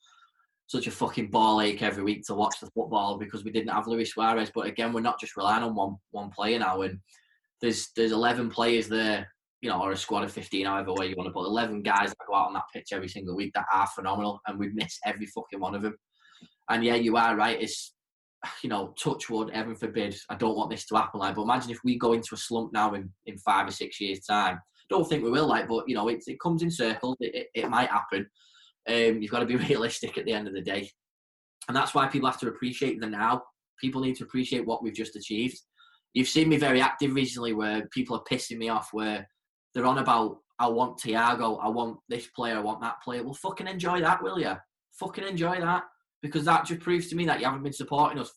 such 0.68 0.88
a 0.88 0.92
fucking 0.92 1.30
ball 1.30 1.62
ache 1.62 1.84
every 1.84 2.04
week 2.04 2.24
to 2.25 2.34
watch 2.34 2.60
the 2.60 2.70
football 2.72 3.18
because 3.18 3.44
we 3.44 3.52
didn't 3.52 3.74
have 3.74 3.88
Luis 3.88 4.14
Suarez. 4.14 4.52
But 4.54 4.68
again, 4.68 4.94
we're 4.94 5.02
not 5.02 5.20
just 5.20 5.38
relying 5.38 5.64
on 5.64 5.75
one 5.75 5.96
one 6.12 6.32
player 6.32 6.60
now, 6.60 6.82
and 6.82 7.00
there's 7.62 7.90
there's 7.96 8.12
11 8.12 8.50
players 8.50 8.88
there 8.88 9.28
you 9.65 9.72
know, 9.72 9.81
or 9.81 9.93
a 9.93 9.98
squad 9.98 10.24
of 10.24 10.31
15, 10.31 10.67
however 10.67 10.93
way 10.93 11.07
you 11.07 11.15
want 11.17 11.27
to 11.27 11.34
put 11.34 11.48
11 11.48 11.81
guys 11.81 12.10
that 12.10 12.27
go 12.27 12.36
out 12.36 12.50
on 12.50 12.53
that 12.53 12.65
pitch 12.72 12.89
every 12.91 13.07
single 13.07 13.36
week 13.36 13.51
that 13.55 13.65
are 13.74 13.88
phenomenal, 13.88 14.39
and 14.45 14.60
we 14.60 14.69
miss 14.69 15.00
every 15.03 15.25
fucking 15.25 15.60
one 15.60 15.74
of 15.74 15.81
them. 15.81 15.98
And 16.69 16.84
yeah, 16.84 16.93
you 16.93 17.17
are 17.17 17.36
right. 17.36 17.60
It's, 17.60 17.95
you 18.62 18.69
know, 18.69 18.93
touch 19.01 19.27
wood, 19.27 19.50
heaven 19.51 19.74
forbid, 19.74 20.15
I 20.29 20.36
don't 20.36 20.55
want 20.55 20.69
this 20.69 20.86
to 20.86 20.95
happen. 20.95 21.19
Like, 21.19 21.34
but 21.34 21.41
imagine 21.41 21.72
if 21.72 21.79
we 21.84 21.98
go 21.98 22.13
into 22.13 22.36
a 22.36 22.38
slump 22.38 22.74
now 22.74 22.93
in, 22.93 23.10
in 23.25 23.39
five 23.39 23.67
or 23.67 23.72
six 23.72 24.00
years' 24.00 24.19
time. 24.19 24.60
Don't 24.88 25.10
think 25.10 25.24
we 25.24 25.31
will, 25.31 25.48
like, 25.48 25.67
but 25.67 25.89
you 25.89 25.95
know, 25.95 26.10
it, 26.10 26.22
it 26.27 26.39
comes 26.39 26.62
in 26.62 26.69
circles. 26.69 27.17
It, 27.19 27.34
it, 27.34 27.48
it 27.55 27.69
might 27.72 27.89
happen. 27.89 28.29
Um, 28.88 29.19
you've 29.19 29.31
got 29.31 29.39
to 29.39 29.48
be 29.48 29.55
realistic 29.69 30.15
at 30.19 30.25
the 30.25 30.34
end 30.34 30.48
of 30.48 30.53
the 30.53 30.62
day, 30.62 30.91
and 31.67 31.75
that's 31.75 31.95
why 31.95 32.05
people 32.07 32.29
have 32.29 32.39
to 32.41 32.50
appreciate 32.50 33.00
the 33.00 33.07
now. 33.07 33.41
People 33.81 34.01
need 34.01 34.15
to 34.17 34.25
appreciate 34.25 34.63
what 34.63 34.84
we've 34.84 34.93
just 34.93 35.15
achieved. 35.15 35.60
You've 36.13 36.27
seen 36.27 36.50
me 36.50 36.57
very 36.57 36.81
active 36.81 37.15
recently, 37.15 37.53
where 37.53 37.88
people 37.88 38.15
are 38.15 38.24
pissing 38.31 38.60
me 38.60 38.69
off, 38.69 38.89
where 38.91 39.27
they're 39.75 39.86
on 39.86 40.00
about 40.00 40.39
I 40.58 40.70
want 40.70 40.98
Thiago, 41.00 41.60
I 41.62 41.67
want 41.67 42.00
this 42.08 42.27
player, 42.27 42.55
I 42.55 42.62
want 42.62 42.82
that 42.82 43.01
player. 43.03 43.22
Well, 43.24 43.34
fucking 43.34 43.67
enjoy 43.67 44.00
that, 44.00 44.24
will 44.24 44.39
you? 44.39 44.55
Fucking 45.00 45.25
enjoy 45.25 45.60
that 45.60 45.84
because 46.22 46.46
that 46.46 46.65
just 46.65 46.79
proves 46.79 47.10
to 47.10 47.15
me 47.15 47.25
that 47.25 47.39
you 47.39 47.46
haven't 47.46 47.63
been 47.63 47.74
supporting 47.74 48.20
us 48.20 48.32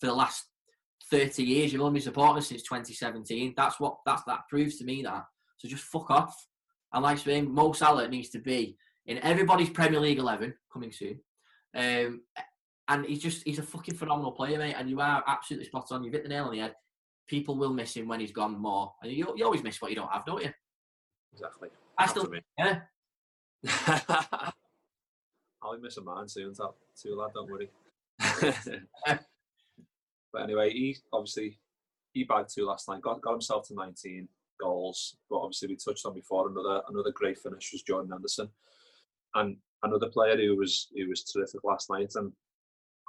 for 0.00 0.08
the 0.08 0.14
last 0.14 0.44
30 1.10 1.44
years. 1.44 1.72
You've 1.72 1.82
only 1.82 1.98
been 1.98 2.02
supporting 2.02 2.38
us 2.38 2.48
since 2.48 2.62
2017. 2.62 3.54
That's 3.56 3.78
what 3.78 3.98
that's 4.04 4.24
that 4.24 4.40
proves 4.48 4.78
to 4.78 4.84
me 4.84 5.02
that. 5.02 5.24
So 5.58 5.68
just 5.68 5.84
fuck 5.84 6.10
off. 6.10 6.34
And 6.92 7.04
like 7.04 7.18
saying, 7.18 7.52
Mo 7.52 7.72
Salah 7.72 8.08
needs 8.08 8.30
to 8.30 8.40
be 8.40 8.76
in 9.06 9.18
everybody's 9.18 9.70
Premier 9.70 10.00
League 10.00 10.18
11 10.18 10.52
coming 10.72 10.90
soon. 10.90 11.20
Um, 11.74 12.22
and 12.88 13.06
he's 13.06 13.22
just 13.22 13.44
he's 13.44 13.60
a 13.60 13.62
fucking 13.62 13.94
phenomenal 13.94 14.32
player, 14.32 14.58
mate. 14.58 14.74
And 14.76 14.90
you 14.90 15.00
are 15.00 15.22
absolutely 15.26 15.66
spot 15.66 15.86
on. 15.92 16.02
You've 16.02 16.14
hit 16.14 16.24
the 16.24 16.28
nail 16.28 16.46
on 16.46 16.52
the 16.52 16.58
head. 16.58 16.74
People 17.28 17.56
will 17.56 17.72
miss 17.72 17.94
him 17.94 18.08
when 18.08 18.18
he's 18.18 18.32
gone 18.32 18.60
more, 18.60 18.92
and 19.02 19.12
you, 19.12 19.32
you 19.36 19.44
always 19.44 19.62
miss 19.62 19.80
what 19.80 19.92
you 19.92 19.96
don't 19.96 20.10
have, 20.12 20.24
don't 20.24 20.42
you? 20.42 20.50
Exactly. 21.32 21.68
I 21.98 22.06
still, 22.06 22.30
yeah. 22.58 22.80
I'll 25.62 25.78
miss 25.80 25.98
a 25.98 26.02
man 26.02 26.28
soon, 26.28 26.54
too, 26.54 26.68
too 27.00 27.16
lad, 27.16 27.30
don't 27.34 27.50
worry. 27.50 27.70
but 30.32 30.42
anyway, 30.42 30.70
he 30.70 30.96
obviously 31.12 31.58
he 32.12 32.24
bagged 32.24 32.50
two 32.54 32.66
last 32.66 32.88
night, 32.88 33.02
got, 33.02 33.20
got 33.20 33.32
himself 33.32 33.68
to 33.68 33.74
19 33.74 34.28
goals. 34.60 35.16
But 35.28 35.38
obviously, 35.40 35.68
we 35.68 35.76
touched 35.76 36.06
on 36.06 36.14
before 36.14 36.48
another 36.48 36.82
another 36.88 37.12
great 37.12 37.38
finish 37.38 37.70
was 37.72 37.82
Jordan 37.82 38.10
Henderson, 38.10 38.48
and 39.34 39.56
another 39.82 40.08
player 40.08 40.36
who 40.36 40.56
was 40.56 40.88
who 40.96 41.08
was 41.08 41.24
terrific 41.24 41.64
last 41.64 41.90
night. 41.90 42.12
And 42.14 42.32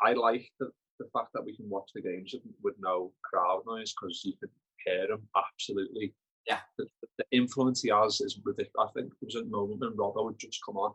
I 0.01 0.13
like 0.13 0.51
the, 0.59 0.71
the 0.99 1.07
fact 1.13 1.29
that 1.33 1.45
we 1.45 1.55
can 1.55 1.69
watch 1.69 1.91
the 1.93 2.01
games 2.01 2.35
with 2.63 2.75
no 2.79 3.11
crowd 3.23 3.63
noise 3.65 3.93
because 3.93 4.21
you 4.23 4.33
can 4.39 4.49
hear 4.85 5.07
them 5.07 5.21
absolutely 5.35 6.13
yeah, 6.47 6.59
the, 6.77 6.85
the, 7.17 7.25
influence 7.31 7.81
he 7.81 7.89
has 7.89 8.19
is 8.21 8.39
ridiculous. 8.43 8.89
I 8.89 8.91
think 8.93 9.09
there 9.09 9.27
was 9.27 9.35
a 9.35 9.45
moment 9.45 9.81
when 9.81 9.97
Robbo 9.97 10.29
had 10.29 10.39
just 10.39 10.59
come 10.65 10.77
on, 10.77 10.93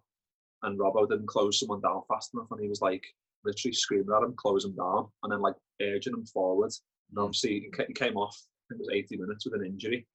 and 0.62 0.78
Robbo 0.78 1.08
didn't 1.08 1.28
close 1.28 1.60
someone 1.60 1.80
down 1.80 2.02
fast 2.08 2.34
enough, 2.34 2.48
and 2.50 2.60
he 2.60 2.68
was 2.68 2.80
like 2.80 3.04
literally 3.44 3.72
screaming 3.72 4.14
at 4.14 4.22
him, 4.22 4.34
close 4.36 4.64
him 4.64 4.74
down, 4.74 5.08
and 5.22 5.32
then 5.32 5.40
like 5.40 5.54
urging 5.80 6.14
him 6.14 6.26
forward. 6.26 6.72
And 7.10 7.18
obviously 7.18 7.70
he 7.70 7.94
came 7.94 8.16
off. 8.16 8.36
I 8.36 8.74
think 8.74 8.80
it 8.80 8.86
was 8.86 8.96
80 8.96 9.16
minutes 9.18 9.44
with 9.44 9.60
an 9.60 9.66
injury, 9.66 10.06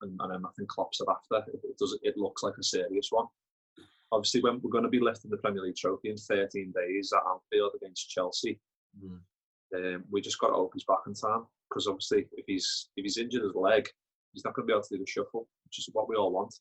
and, 0.00 0.18
and 0.20 0.32
then 0.32 0.42
I 0.44 0.50
think 0.56 0.68
Klopp 0.68 0.94
said 0.94 1.08
after 1.10 1.50
it, 1.50 1.60
it 1.64 1.78
does 1.78 1.98
it 2.02 2.16
looks 2.16 2.42
like 2.42 2.54
a 2.58 2.62
serious 2.62 3.08
one. 3.10 3.26
Obviously, 4.10 4.42
when 4.42 4.60
we're 4.62 4.70
going 4.70 4.84
to 4.84 4.90
be 4.90 5.00
lifting 5.00 5.30
the 5.30 5.38
Premier 5.38 5.62
League 5.62 5.76
trophy 5.76 6.10
in 6.10 6.16
13 6.16 6.72
days 6.74 7.12
at 7.14 7.22
Anfield 7.30 7.72
against 7.76 8.10
Chelsea, 8.10 8.60
mm. 9.02 9.18
um, 9.74 10.04
we 10.10 10.20
just 10.20 10.38
got 10.38 10.48
to 10.48 10.54
hope 10.54 10.72
he's 10.74 10.84
back 10.84 10.98
in 11.06 11.14
time 11.14 11.46
because 11.72 11.86
obviously 11.86 12.26
if 12.32 12.44
he's 12.46 12.90
if 12.96 13.04
he's 13.04 13.16
injured 13.16 13.42
his 13.42 13.54
leg, 13.54 13.88
he's 14.32 14.44
not 14.44 14.54
going 14.54 14.66
to 14.66 14.72
be 14.72 14.74
able 14.74 14.82
to 14.82 14.96
do 14.96 14.98
the 14.98 15.10
shuffle, 15.10 15.46
which 15.64 15.78
is 15.78 15.88
what 15.92 16.08
we 16.08 16.16
all 16.16 16.32
want. 16.32 16.54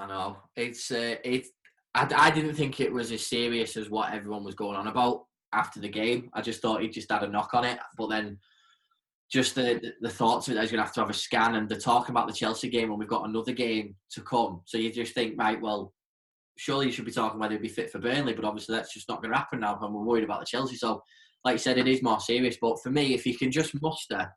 I 0.00 0.06
know 0.06 0.36
it's 0.56 0.90
uh, 0.90 1.16
it. 1.24 1.46
I, 1.94 2.08
I 2.16 2.30
didn't 2.30 2.54
think 2.54 2.80
it 2.80 2.92
was 2.92 3.10
as 3.12 3.26
serious 3.26 3.76
as 3.76 3.90
what 3.90 4.12
everyone 4.12 4.44
was 4.44 4.54
going 4.54 4.76
on 4.76 4.86
about 4.86 5.24
after 5.52 5.80
the 5.80 5.88
game. 5.88 6.30
I 6.34 6.42
just 6.42 6.62
thought 6.62 6.82
he 6.82 6.88
just 6.88 7.10
had 7.10 7.22
a 7.22 7.28
knock 7.28 7.54
on 7.54 7.64
it, 7.64 7.78
but 7.96 8.08
then 8.08 8.38
just 9.30 9.54
the 9.54 9.80
the 10.00 10.10
thoughts 10.10 10.48
of 10.48 10.56
it 10.56 10.60
he's 10.60 10.70
going 10.70 10.78
to 10.78 10.84
have 10.84 10.94
to 10.94 11.00
have 11.00 11.10
a 11.10 11.14
scan 11.14 11.54
and 11.56 11.68
they're 11.68 11.78
talking 11.78 12.14
about 12.14 12.26
the 12.26 12.32
Chelsea 12.32 12.70
game 12.70 12.90
and 12.90 12.98
we've 12.98 13.08
got 13.08 13.28
another 13.28 13.52
game 13.52 13.94
to 14.12 14.22
come. 14.22 14.62
So 14.64 14.78
you 14.78 14.90
just 14.90 15.14
think, 15.14 15.34
right, 15.38 15.60
well, 15.60 15.92
surely 16.56 16.86
you 16.86 16.92
should 16.92 17.04
be 17.04 17.12
talking 17.12 17.38
whether 17.38 17.52
he'd 17.52 17.62
be 17.62 17.68
fit 17.68 17.90
for 17.90 17.98
Burnley, 17.98 18.34
but 18.34 18.44
obviously 18.44 18.74
that's 18.74 18.92
just 18.92 19.08
not 19.08 19.22
going 19.22 19.32
to 19.32 19.38
happen 19.38 19.60
now, 19.60 19.78
and 19.80 19.94
we're 19.94 20.04
worried 20.04 20.24
about 20.24 20.40
the 20.40 20.46
Chelsea. 20.46 20.76
So, 20.76 21.02
like 21.44 21.54
I 21.54 21.58
said, 21.58 21.78
it 21.78 21.88
is 21.88 22.02
more 22.02 22.20
serious. 22.20 22.56
But 22.60 22.80
for 22.82 22.90
me, 22.90 23.14
if 23.14 23.24
you 23.26 23.36
can 23.36 23.50
just 23.50 23.80
muster 23.80 24.28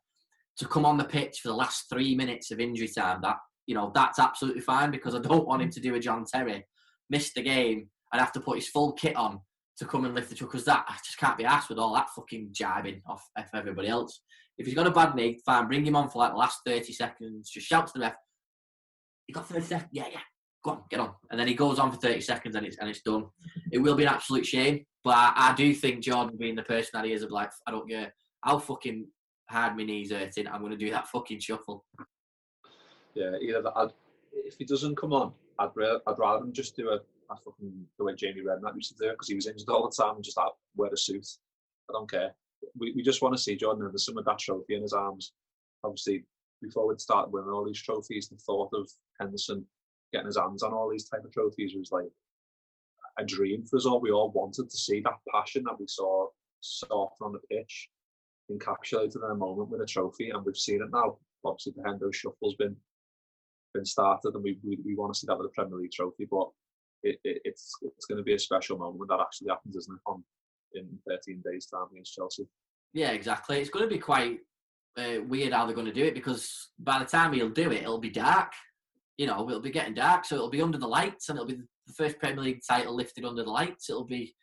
to 0.58 0.66
come 0.66 0.84
on 0.84 0.98
the 0.98 1.04
pitch 1.04 1.40
for 1.40 1.48
the 1.48 1.54
last 1.54 1.86
three 1.88 2.14
minutes 2.14 2.50
of 2.50 2.60
injury 2.60 2.88
time, 2.88 3.20
that 3.22 3.36
you 3.66 3.74
know 3.74 3.90
that's 3.94 4.18
absolutely 4.18 4.60
fine 4.60 4.90
because 4.90 5.14
I 5.14 5.20
don't 5.20 5.46
want 5.46 5.62
him 5.62 5.70
to 5.70 5.80
do 5.80 5.94
a 5.94 6.00
John 6.00 6.24
Terry, 6.24 6.64
miss 7.10 7.32
the 7.32 7.42
game, 7.42 7.88
and 8.12 8.20
have 8.20 8.32
to 8.32 8.40
put 8.40 8.56
his 8.56 8.68
full 8.68 8.92
kit 8.92 9.16
on 9.16 9.40
to 9.78 9.86
come 9.86 10.04
and 10.04 10.14
lift 10.14 10.28
the 10.28 10.34
truck 10.34 10.50
because 10.50 10.64
that 10.66 10.84
I 10.88 10.94
just 11.04 11.18
can't 11.18 11.38
be 11.38 11.44
asked 11.44 11.68
with 11.68 11.78
all 11.78 11.94
that 11.94 12.10
fucking 12.10 12.50
jibing 12.52 13.00
off, 13.06 13.24
off 13.36 13.48
everybody 13.54 13.88
else. 13.88 14.20
If 14.58 14.66
he's 14.66 14.74
got 14.74 14.86
a 14.86 14.90
bad 14.90 15.14
knee, 15.14 15.40
fine, 15.44 15.66
bring 15.66 15.84
him 15.84 15.96
on 15.96 16.10
for 16.10 16.18
like 16.18 16.32
the 16.32 16.38
last 16.38 16.60
30 16.66 16.92
seconds, 16.92 17.50
just 17.50 17.66
shout 17.66 17.86
to 17.86 17.92
the 17.94 18.00
ref, 18.00 18.14
you 19.26 19.34
got 19.34 19.48
30 19.48 19.64
seconds? 19.64 19.88
Yeah, 19.92 20.08
yeah, 20.12 20.20
go 20.62 20.72
on, 20.72 20.82
get 20.90 21.00
on. 21.00 21.12
And 21.30 21.40
then 21.40 21.48
he 21.48 21.54
goes 21.54 21.78
on 21.78 21.90
for 21.90 21.96
30 21.98 22.20
seconds 22.20 22.54
and 22.54 22.66
it's, 22.66 22.76
and 22.78 22.88
it's 22.90 23.00
done. 23.00 23.26
It 23.72 23.78
will 23.78 23.94
be 23.94 24.02
an 24.02 24.10
absolute 24.10 24.46
shame, 24.46 24.84
but 25.02 25.14
I, 25.14 25.32
I 25.36 25.54
do 25.54 25.72
think 25.74 26.02
Jordan 26.02 26.36
being 26.38 26.54
the 26.54 26.62
person 26.62 26.90
that 26.94 27.06
he 27.06 27.12
is 27.12 27.22
of 27.22 27.30
like, 27.30 27.50
I 27.66 27.70
don't 27.70 27.88
care 27.88 28.12
how 28.42 28.58
fucking 28.58 29.06
hard 29.52 29.76
my 29.76 29.84
knees 29.84 30.10
hurting, 30.10 30.48
I'm 30.48 30.60
going 30.60 30.72
to 30.72 30.78
do 30.78 30.90
that 30.90 31.08
fucking 31.08 31.40
shuffle. 31.40 31.84
Yeah, 33.14 33.32
either 33.40 33.62
that. 33.62 33.72
I'd, 33.76 33.92
if 34.32 34.56
he 34.56 34.64
doesn't 34.64 34.96
come 34.96 35.12
on, 35.12 35.32
I'd, 35.58 35.70
I'd 36.06 36.18
rather 36.18 36.44
him 36.44 36.52
just 36.52 36.76
do 36.76 36.88
a, 36.88 36.98
fucking 37.44 37.86
the 37.98 38.04
way 38.04 38.14
Jamie 38.14 38.42
Redknapp 38.42 38.74
used 38.74 38.96
to 38.96 39.04
do 39.04 39.10
because 39.10 39.28
he 39.28 39.34
was 39.34 39.46
injured 39.46 39.68
all 39.68 39.88
the 39.88 40.02
time 40.02 40.16
and 40.16 40.24
just 40.24 40.38
have, 40.38 40.50
wear 40.76 40.90
a 40.92 40.96
suit. 40.96 41.26
I 41.88 41.94
don't 41.94 42.10
care. 42.10 42.34
We, 42.78 42.92
we 42.92 43.02
just 43.02 43.22
want 43.22 43.34
to 43.34 43.42
see 43.42 43.56
Jordan 43.56 43.82
Henderson 43.82 44.14
with 44.14 44.26
that 44.26 44.38
trophy 44.38 44.74
in 44.74 44.82
his 44.82 44.92
arms. 44.92 45.32
Obviously, 45.82 46.24
before 46.60 46.86
we'd 46.86 47.00
start 47.00 47.30
winning 47.30 47.50
all 47.50 47.64
these 47.64 47.80
trophies, 47.80 48.28
the 48.28 48.36
thought 48.36 48.70
of 48.74 48.90
Henderson 49.18 49.64
getting 50.12 50.26
his 50.26 50.36
hands 50.36 50.62
on 50.62 50.72
all 50.72 50.90
these 50.90 51.08
type 51.08 51.24
of 51.24 51.32
trophies 51.32 51.74
was 51.74 51.90
like 51.90 52.10
a 53.18 53.24
dream 53.24 53.64
for 53.64 53.76
us 53.76 53.86
all. 53.86 54.00
We 54.00 54.10
all 54.10 54.30
wanted 54.30 54.70
to 54.70 54.76
see 54.76 55.00
that 55.00 55.18
passion 55.32 55.64
that 55.64 55.78
we 55.78 55.86
saw 55.88 56.28
saw 56.60 57.08
on 57.20 57.32
the 57.32 57.40
pitch 57.50 57.88
encapsulated 58.58 59.16
in 59.16 59.30
a 59.30 59.34
moment 59.34 59.70
with 59.70 59.80
a 59.80 59.86
trophy, 59.86 60.30
and 60.30 60.44
we've 60.44 60.56
seen 60.56 60.82
it 60.82 60.90
now. 60.92 61.18
Obviously, 61.44 61.72
the 61.76 61.82
Hendo 61.82 62.12
shuffle's 62.12 62.54
been 62.56 62.76
been 63.74 63.84
started, 63.84 64.34
and 64.34 64.44
we 64.44 64.58
we, 64.64 64.78
we 64.84 64.94
want 64.94 65.12
to 65.12 65.18
see 65.18 65.26
that 65.26 65.38
with 65.38 65.46
a 65.46 65.50
Premier 65.50 65.78
League 65.78 65.92
trophy. 65.92 66.26
But 66.30 66.48
it, 67.02 67.18
it, 67.24 67.42
it's 67.44 67.72
it's 67.82 68.06
going 68.06 68.18
to 68.18 68.24
be 68.24 68.34
a 68.34 68.38
special 68.38 68.78
moment 68.78 68.98
when 68.98 69.08
that 69.08 69.20
actually 69.20 69.48
happens, 69.48 69.76
isn't 69.76 69.94
it? 69.94 70.10
On 70.10 70.22
in 70.74 70.88
13 71.06 71.42
days' 71.44 71.66
time 71.66 71.86
against 71.92 72.14
Chelsea. 72.14 72.46
Yeah, 72.94 73.10
exactly. 73.10 73.60
It's 73.60 73.70
going 73.70 73.84
to 73.84 73.94
be 73.94 73.98
quite 73.98 74.38
uh, 74.96 75.22
weird 75.26 75.52
how 75.52 75.66
they're 75.66 75.74
going 75.74 75.86
to 75.86 75.92
do 75.92 76.04
it 76.04 76.14
because 76.14 76.70
by 76.78 76.98
the 76.98 77.04
time 77.04 77.32
he'll 77.32 77.48
do 77.48 77.70
it, 77.70 77.82
it'll 77.82 77.98
be 77.98 78.10
dark. 78.10 78.52
You 79.18 79.26
know, 79.26 79.46
it'll 79.48 79.60
be 79.60 79.70
getting 79.70 79.94
dark, 79.94 80.24
so 80.24 80.36
it'll 80.36 80.50
be 80.50 80.62
under 80.62 80.78
the 80.78 80.88
lights, 80.88 81.28
and 81.28 81.36
it'll 81.36 81.48
be 81.48 81.60
the 81.86 81.92
first 81.92 82.18
Premier 82.18 82.42
League 82.42 82.62
title 82.66 82.94
lifted 82.94 83.24
under 83.24 83.44
the 83.44 83.50
lights. 83.50 83.90
It'll 83.90 84.04
be 84.04 84.34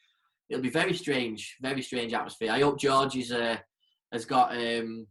it'll 0.49 0.63
be 0.63 0.69
very 0.69 0.93
strange, 0.93 1.57
very 1.61 1.81
strange 1.81 2.13
atmosphere. 2.13 2.51
I 2.51 2.61
hope 2.61 2.79
George 2.79 3.15
is 3.15 3.31
uh, 3.31 3.57
has 4.11 4.25
got 4.25 4.55
um, 4.55 5.07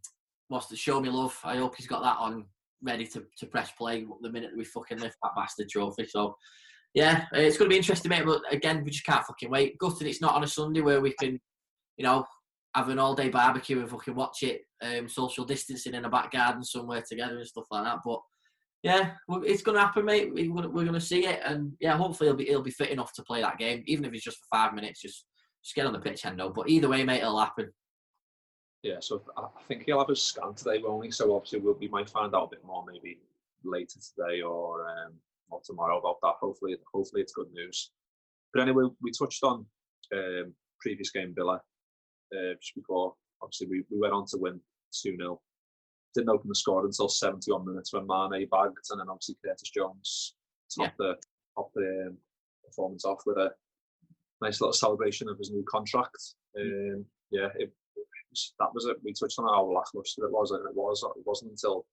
what's 0.49 0.67
the 0.67 0.77
show 0.77 1.01
me 1.01 1.09
love. 1.09 1.39
I 1.45 1.57
hope 1.57 1.77
he's 1.77 1.87
got 1.87 2.03
that 2.03 2.19
on 2.19 2.47
ready 2.83 3.07
to, 3.07 3.25
to 3.39 3.47
press 3.47 3.71
play 3.73 4.07
the 4.23 4.31
minute 4.31 4.51
we 4.57 4.65
fucking 4.65 4.99
lift 4.99 5.17
that 5.23 5.33
bastard 5.37 5.69
trophy. 5.69 6.07
So 6.07 6.37
yeah, 6.95 7.27
it's 7.33 7.59
going 7.59 7.69
to 7.69 7.75
be 7.75 7.79
interesting, 7.79 8.09
mate. 8.11 8.25
But 8.25 8.43
again, 8.51 8.83
we 8.85 8.91
just 8.91 9.05
can't 9.05 9.25
fucking 9.25 9.51
wait. 9.51 9.79
Gutted 9.79 10.07
it's 10.07 10.21
not 10.21 10.35
on 10.35 10.45
a 10.45 10.49
Sunday 10.49 10.81
where 10.81 11.01
we 11.01 11.13
can, 11.19 11.39
you 11.97 12.05
know, 12.05 12.25
have 12.75 12.89
an 12.89 12.99
all 12.99 13.15
day 13.15 13.29
barbecue 13.29 13.79
and 13.81 13.91
fucking 13.91 14.15
watch 14.15 14.43
it, 14.43 14.63
um, 14.83 15.09
social 15.09 15.45
distancing 15.45 15.95
in 15.95 16.05
a 16.05 16.09
back 16.09 16.33
garden 16.33 16.63
somewhere 16.63 17.03
together 17.07 17.39
and 17.39 17.47
stuff 17.47 17.67
like 17.71 17.85
that. 17.85 17.99
But 18.05 18.21
yeah, 18.83 19.13
it's 19.45 19.63
going 19.63 19.77
to 19.77 19.83
happen, 19.83 20.05
mate. 20.05 20.33
We're 20.33 20.69
going 20.69 20.93
to 20.93 21.01
see 21.01 21.27
it, 21.27 21.41
and 21.45 21.73
yeah, 21.81 21.97
hopefully 21.97 22.29
he'll 22.29 22.37
be 22.37 22.45
he'll 22.45 22.63
be 22.63 22.71
fit 22.71 22.91
enough 22.91 23.13
to 23.15 23.25
play 23.25 23.41
that 23.43 23.59
game, 23.59 23.83
even 23.87 24.05
if 24.05 24.15
it's 24.15 24.25
just 24.25 24.39
for 24.39 24.57
five 24.57 24.75
minutes. 24.75 25.03
Just 25.03 25.27
just 25.65 25.75
get 25.75 25.87
on 25.87 25.93
the 25.93 25.99
pitch, 25.99 26.23
Hendo. 26.23 26.55
But 26.55 26.69
either 26.69 26.89
way, 26.89 27.05
mate, 27.05 27.21
it'll 27.21 27.41
happen. 27.41 27.73
Yeah, 28.83 28.97
so 29.01 29.23
I 29.37 29.49
think 29.67 29.85
he'll 29.85 29.99
have 29.99 30.09
a 30.09 30.17
scan 30.17 30.55
today 30.55 30.83
only. 30.87 31.11
So 31.11 31.35
obviously 31.35 31.61
we'll, 31.61 31.75
we 31.75 31.89
might 31.89 32.09
find 32.09 32.35
out 32.35 32.45
a 32.45 32.51
bit 32.51 32.65
more 32.65 32.85
maybe 32.91 33.19
later 33.65 33.99
today 33.99 34.41
or 34.43 34.89
um, 34.89 35.15
or 35.51 35.61
tomorrow 35.65 35.99
about 35.99 36.19
that. 36.23 36.35
Hopefully, 36.41 36.77
hopefully 36.93 37.23
it's 37.23 37.33
good 37.33 37.51
news. 37.53 37.91
But 38.53 38.63
anyway, 38.63 38.85
we 39.03 39.11
touched 39.11 39.43
on 39.43 39.67
um, 40.15 40.55
previous 40.81 41.11
game 41.11 41.35
Villa 41.35 41.61
uh, 42.35 42.55
just 42.61 42.75
before. 42.75 43.15
Obviously, 43.43 43.67
we, 43.69 43.85
we 43.91 43.99
went 43.99 44.15
on 44.15 44.27
to 44.27 44.39
win 44.39 44.61
two 44.93 45.17
0 45.17 45.41
Didn't 46.15 46.31
open 46.31 46.49
the 46.49 46.55
score 46.55 46.85
until 46.85 47.09
71 47.09 47.67
minutes 47.67 47.93
when 47.93 48.07
Mane 48.07 48.49
bagged, 48.51 48.79
and 48.91 49.01
then 49.01 49.09
obviously 49.09 49.37
Curtis 49.45 49.71
Jones 49.71 50.35
topped 50.75 50.95
yeah. 51.01 51.07
the 51.07 51.17
top 51.57 51.71
the 51.75 52.07
um, 52.09 52.17
performance 52.65 53.05
off 53.05 53.23
with 53.27 53.39
a 53.39 53.51
nice 54.41 54.61
little 54.61 54.73
celebration 54.73 55.29
of 55.29 55.39
his 55.39 55.51
new 55.51 55.65
contract. 55.69 56.35
Mm. 56.57 56.95
Um, 56.95 57.05
yeah, 57.31 57.49
it, 57.57 57.73
that 58.59 58.75
was 58.75 58.87
it. 58.87 58.97
We 59.03 59.13
touched 59.13 59.39
on 59.39 59.47
how 59.47 59.65
lackluster 59.65 60.25
it 60.25 60.33
was, 60.33 60.51
and 60.51 60.65
it 60.67 60.75
was. 60.75 61.03
It 61.17 61.27
wasn't 61.27 61.53
until 61.53 61.87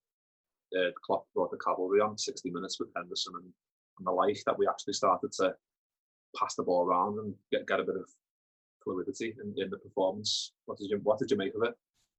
uh, 0.76 0.90
the 0.90 0.92
Klopp 1.04 1.26
brought 1.34 1.50
the 1.50 1.58
cavalry 1.58 2.00
on 2.00 2.18
60 2.18 2.50
minutes 2.50 2.78
with 2.80 2.88
Henderson 2.96 3.34
and, 3.36 3.52
and 3.98 4.06
the 4.06 4.10
like 4.10 4.38
that 4.46 4.58
we 4.58 4.66
actually 4.68 4.94
started 4.94 5.32
to 5.32 5.54
pass 6.38 6.54
the 6.54 6.62
ball 6.62 6.84
around 6.84 7.18
and 7.18 7.34
get, 7.50 7.66
get 7.66 7.80
a 7.80 7.84
bit 7.84 7.96
of 7.96 8.08
fluidity 8.82 9.34
in, 9.42 9.54
in 9.62 9.70
the 9.70 9.78
performance. 9.78 10.52
What 10.66 10.78
did 10.78 10.90
you 10.90 11.00
What 11.02 11.18
did 11.18 11.30
you 11.30 11.36
make 11.36 11.54
of 11.54 11.62
it? 11.62 11.74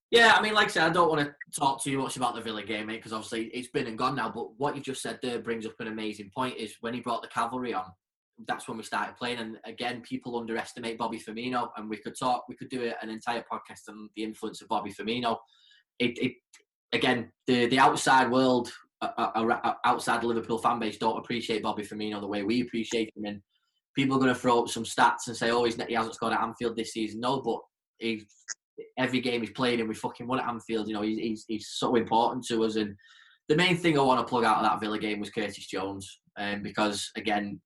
Yeah, 0.10 0.36
I 0.38 0.41
mean, 0.41 0.53
like 0.53 0.67
I 0.67 0.71
said, 0.71 0.84
I 0.84 0.89
don't 0.89 1.10
want 1.10 1.27
to 1.27 1.60
talk 1.60 1.84
too 1.84 1.97
much 1.97 2.15
about 2.15 2.34
the 2.34 2.41
Villa 2.41 2.63
game, 2.63 2.88
mate, 2.88 2.97
because 2.97 3.12
obviously 3.12 3.45
it's 3.47 3.67
been 3.67 3.88
and 3.88 3.97
gone 3.97 4.15
now. 4.15 4.32
But 4.34 4.58
what 4.58 4.75
you've 4.75 4.86
just 4.86 5.01
said 5.01 5.19
there 5.21 5.39
brings 5.39 5.65
up 5.65 5.73
an 5.80 5.88
amazing 5.88 6.32
point. 6.34 6.56
Is 6.58 6.75
when 6.80 6.93
he 6.93 7.01
brought 7.01 7.21
the 7.21 7.27
cavalry 7.27 7.73
on, 7.73 7.91
that's 8.45 8.67
when 8.67 8.78
we 8.78 8.84
started 8.84 9.17
playing. 9.17 9.39
And 9.39 9.58
again, 9.65 10.02
people 10.02 10.38
underestimate 10.38 10.97
Bobby 10.97 11.19
Firmino, 11.19 11.69
and 11.76 11.89
we 11.89 11.97
could 11.97 12.15
talk, 12.17 12.45
we 12.47 12.56
could 12.56 12.69
do 12.69 12.91
an 13.02 13.10
entire 13.10 13.43
podcast 13.52 13.89
on 13.89 14.10
the 14.15 14.23
influence 14.23 14.62
of 14.62 14.67
Bobby 14.67 14.93
Firmino. 14.93 15.38
It, 16.00 16.17
it 16.19 16.34
again, 16.93 17.32
the 17.47 17.65
the 17.67 17.80
outside 17.80 18.30
world, 18.30 18.71
uh, 19.02 19.10
uh, 19.17 19.73
outside 19.86 20.21
the 20.21 20.28
Liverpool 20.28 20.60
fan 20.60 20.80
base, 20.80 20.97
don't 20.97 21.17
appreciate 21.17 21.63
Bobby 21.63 21.84
Firmino 21.84 22.21
the 22.21 22.28
way 22.28 22.43
we 22.43 22.62
appreciate 22.62 23.12
him. 23.15 23.26
And 23.26 23.41
people 23.95 24.17
are 24.17 24.19
going 24.19 24.34
to 24.34 24.39
throw 24.39 24.62
up 24.62 24.69
some 24.69 24.84
stats 24.84 25.28
and 25.28 25.36
say, 25.36 25.50
"Oh, 25.50 25.63
he's, 25.63 25.82
he 25.88 25.93
hasn't 25.93 26.15
scored 26.15 26.34
at 26.34 26.41
Anfield 26.41 26.76
this 26.76 26.93
season." 26.93 27.21
No, 27.21 27.41
but 27.41 27.60
he, 27.97 28.26
every 28.97 29.21
game 29.21 29.41
he's 29.41 29.52
played 29.52 29.80
and 29.80 29.89
we 29.89 29.95
fucking 29.95 30.28
won 30.28 30.39
at 30.39 30.47
Anfield. 30.47 30.88
You 30.88 30.93
know, 30.93 31.02
he's, 31.02 31.17
he's, 31.17 31.45
he's 31.47 31.69
so 31.71 31.95
important 31.95 32.45
to 32.47 32.63
us. 32.63 32.76
And 32.76 32.95
the 33.50 33.56
main 33.56 33.78
thing 33.78 33.97
I 33.97 34.02
want 34.04 34.19
to 34.19 34.30
plug 34.30 34.43
out 34.43 34.58
of 34.58 34.63
that 34.63 34.80
Villa 34.80 35.00
game 35.00 35.19
was 35.19 35.30
Curtis 35.30 35.67
Jones, 35.67 36.19
um, 36.38 36.62
because 36.62 37.10
again, 37.15 37.60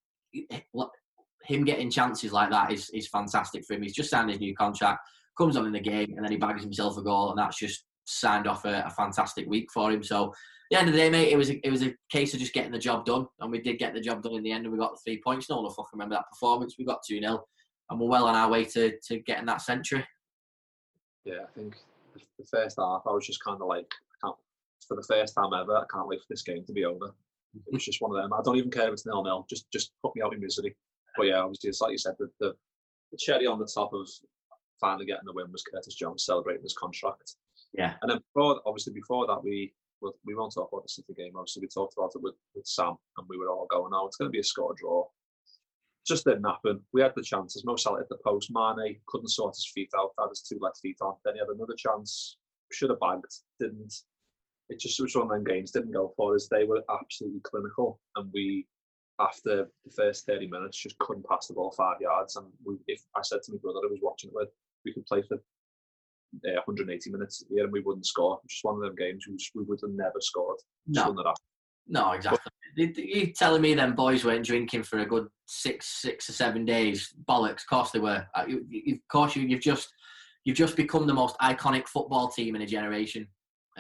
him 1.46 1.65
getting 1.65 1.89
chances 1.89 2.32
like 2.32 2.50
that 2.52 2.72
is, 2.72 2.89
is 2.91 3.08
fantastic 3.08 3.65
for 3.65 3.74
him. 3.74 3.82
He's 3.82 3.96
just 3.96 4.10
signed 4.10 4.30
his 4.30 4.39
new 4.39 4.56
contract, 4.56 5.00
comes 5.38 5.58
on 5.58 5.65
in 5.65 5.74
the 5.74 5.80
game, 5.80 6.13
and 6.15 6.24
then 6.24 6.32
he 6.32 6.38
bags 6.38 6.63
himself 6.63 6.98
a 6.98 7.02
goal, 7.02 7.32
and 7.32 7.39
that's 7.39 7.58
just 7.58 7.86
signed 8.06 8.48
off 8.48 8.65
a, 8.65 8.84
a 8.86 8.89
fantastic 8.89 9.48
week 9.48 9.70
for 9.74 9.91
him. 9.91 10.04
So, 10.04 10.34
the 10.70 10.80
end 10.80 10.88
of 10.88 10.94
the 10.94 11.00
day, 11.00 11.10
mate, 11.10 11.34
it 11.34 11.38
was 11.38 11.50
a, 11.50 11.67
it 11.67 11.70
was 11.70 11.84
a 11.84 11.94
case 12.10 12.34
of 12.34 12.39
just 12.39 12.54
getting 12.54 12.72
the 12.72 12.80
job 12.80 13.06
done, 13.06 13.28
and 13.39 13.52
we 13.52 13.60
did 13.60 13.80
get 13.80 13.94
the 13.94 14.00
job 14.00 14.24
done 14.24 14.36
in 14.36 14.44
the 14.44 14.52
end, 14.52 14.65
and 14.65 14.72
we 14.72 14.80
got 14.80 14.94
the 14.94 15.02
three 15.04 15.22
points. 15.22 15.50
No 15.50 15.58
one 15.58 15.65
will 15.65 15.72
fucking 15.72 15.89
remember 15.94 16.15
that 16.15 16.30
performance. 16.32 16.76
We 16.78 16.86
got 16.86 17.02
two 17.06 17.20
0 17.20 17.44
and 17.89 18.00
we're 18.00 18.08
well 18.08 18.26
on 18.26 18.36
our 18.36 18.50
way 18.50 18.63
to 18.63 18.94
to 19.08 19.20
getting 19.20 19.46
that 19.46 19.62
century. 19.62 20.06
Yeah, 21.26 21.44
I 21.44 21.52
think 21.54 21.76
the 22.15 22.46
first 22.46 22.78
half, 22.80 23.04
I 23.06 23.12
was 23.12 23.28
just 23.28 23.44
kind 23.44 23.62
of 23.62 23.67
like, 23.67 23.91
for 24.88 24.96
the 24.96 25.04
first 25.04 25.36
time 25.36 25.54
ever, 25.54 25.78
I 25.78 25.84
can't 25.94 26.08
wait 26.08 26.20
for 26.20 26.26
this 26.30 26.41
game 26.41 26.63
to 26.65 26.74
be 26.74 26.86
over. 26.86 27.13
It 27.53 27.73
was 27.73 27.85
just 27.85 28.01
one 28.01 28.15
of 28.15 28.21
them. 28.21 28.33
I 28.33 28.41
don't 28.43 28.57
even 28.57 28.71
care 28.71 28.87
if 28.87 28.93
it's 28.93 29.05
nil 29.05 29.23
nil. 29.23 29.45
Just 29.49 29.69
just 29.71 29.91
put 30.03 30.15
me 30.15 30.21
out 30.21 30.33
in 30.33 30.39
misery. 30.39 30.75
But 31.17 31.23
yeah, 31.23 31.39
obviously, 31.39 31.69
it's 31.69 31.81
like 31.81 31.91
you 31.91 31.97
said, 31.97 32.15
the, 32.19 32.29
the, 32.39 32.53
the 33.11 33.17
cherry 33.17 33.45
on 33.45 33.59
the 33.59 33.67
top 33.73 33.93
of 33.93 34.07
finally 34.79 35.05
getting 35.05 35.25
the 35.25 35.33
win 35.33 35.51
was 35.51 35.63
Curtis 35.63 35.95
Jones 35.95 36.25
celebrating 36.25 36.63
his 36.63 36.75
contract. 36.75 37.35
Yeah. 37.73 37.95
And 38.01 38.11
then 38.11 38.19
before, 38.33 38.61
obviously, 38.65 38.93
before 38.93 39.27
that, 39.27 39.43
we 39.43 39.73
well, 40.01 40.15
we 40.25 40.35
won't 40.35 40.53
talk 40.53 40.69
about 40.71 40.83
the 40.83 40.89
City 40.89 41.13
game. 41.15 41.33
Obviously, 41.35 41.61
we 41.61 41.67
talked 41.67 41.93
about 41.97 42.11
it 42.15 42.21
with, 42.21 42.35
with 42.55 42.65
Sam, 42.65 42.95
and 43.17 43.27
we 43.29 43.37
were 43.37 43.49
all 43.49 43.67
going, 43.69 43.91
"Oh, 43.93 44.07
it's 44.07 44.17
going 44.17 44.29
to 44.29 44.33
be 44.33 44.39
a 44.39 44.43
score 44.43 44.73
draw." 44.75 45.05
Just 46.07 46.25
didn't 46.25 46.43
happen. 46.43 46.81
We 46.93 47.01
had 47.01 47.13
the 47.15 47.21
chances. 47.21 47.63
Mo 47.63 47.75
Salah 47.75 47.99
hit 47.99 48.09
the 48.09 48.17
post. 48.25 48.49
Mane 48.51 48.97
couldn't 49.07 49.29
sort 49.29 49.55
his 49.55 49.69
feet 49.73 49.91
out. 49.95 50.11
Had 50.19 50.29
his 50.29 50.41
two 50.41 50.57
left 50.59 50.79
feet 50.79 50.97
on. 51.01 51.13
Then 51.23 51.35
he 51.35 51.39
had 51.39 51.49
another 51.49 51.75
chance. 51.77 52.37
Should 52.71 52.89
have 52.89 52.99
bagged. 52.99 53.25
Didn't 53.59 53.93
it 54.71 54.79
just 54.79 54.99
was 54.99 55.15
one 55.15 55.25
of 55.25 55.29
them 55.29 55.43
games 55.43 55.71
didn't 55.71 55.91
go 55.91 56.13
for 56.15 56.36
us. 56.36 56.47
They 56.49 56.63
were 56.63 56.81
absolutely 56.89 57.41
clinical, 57.43 57.99
and 58.15 58.31
we, 58.34 58.65
after 59.19 59.67
the 59.86 59.91
first 59.91 60.25
thirty 60.25 60.47
minutes, 60.47 60.81
just 60.81 60.97
couldn't 60.99 61.25
pass 61.27 61.47
the 61.47 61.53
ball 61.53 61.71
five 61.71 61.97
yards. 61.99 62.38
And 62.38 62.47
we, 62.65 62.75
if 62.88 63.01
I 63.15 63.21
said 63.21 63.41
to 63.43 63.51
my 63.51 63.57
brother 63.62 63.79
I 63.84 63.91
was 63.91 63.99
watching 64.01 64.29
it 64.29 64.36
with, 64.36 64.49
we 64.86 64.93
could 64.93 65.05
play 65.05 65.21
for 65.27 65.36
uh, 65.36 66.62
180 66.65 67.10
minutes 67.12 67.43
here 67.49 67.65
and 67.65 67.73
we 67.73 67.81
wouldn't 67.81 68.05
score. 68.05 68.39
Just 68.49 68.63
one 68.63 68.75
of 68.75 68.81
them 68.81 68.95
games 68.95 69.25
we, 69.27 69.36
just, 69.36 69.51
we 69.53 69.63
would 69.63 69.79
have 69.84 69.91
never 69.91 70.19
scored. 70.21 70.57
No. 70.88 71.13
No, 71.88 72.12
exactly. 72.13 72.39
But, 72.77 72.97
you 72.97 73.34
telling 73.34 73.62
me 73.62 73.73
them 73.73 73.95
boys 73.95 74.23
weren't 74.23 74.45
drinking 74.45 74.84
for 74.84 74.99
a 74.99 75.05
good 75.05 75.27
six, 75.47 75.88
six 76.01 76.29
or 76.29 76.34
seven 76.34 76.63
days? 76.63 77.13
Bollocks! 77.27 77.63
Of 77.63 77.67
course 77.67 77.91
they 77.91 77.99
were. 77.99 78.25
Uh, 78.34 78.45
of 78.45 78.99
course 79.12 79.36
you, 79.36 79.43
you've 79.43 79.62
just 79.62 79.91
you've 80.45 80.55
just 80.55 80.77
become 80.77 81.05
the 81.05 81.13
most 81.13 81.38
iconic 81.39 81.88
football 81.88 82.29
team 82.29 82.55
in 82.55 82.62
a 82.62 82.67
generation 82.67 83.27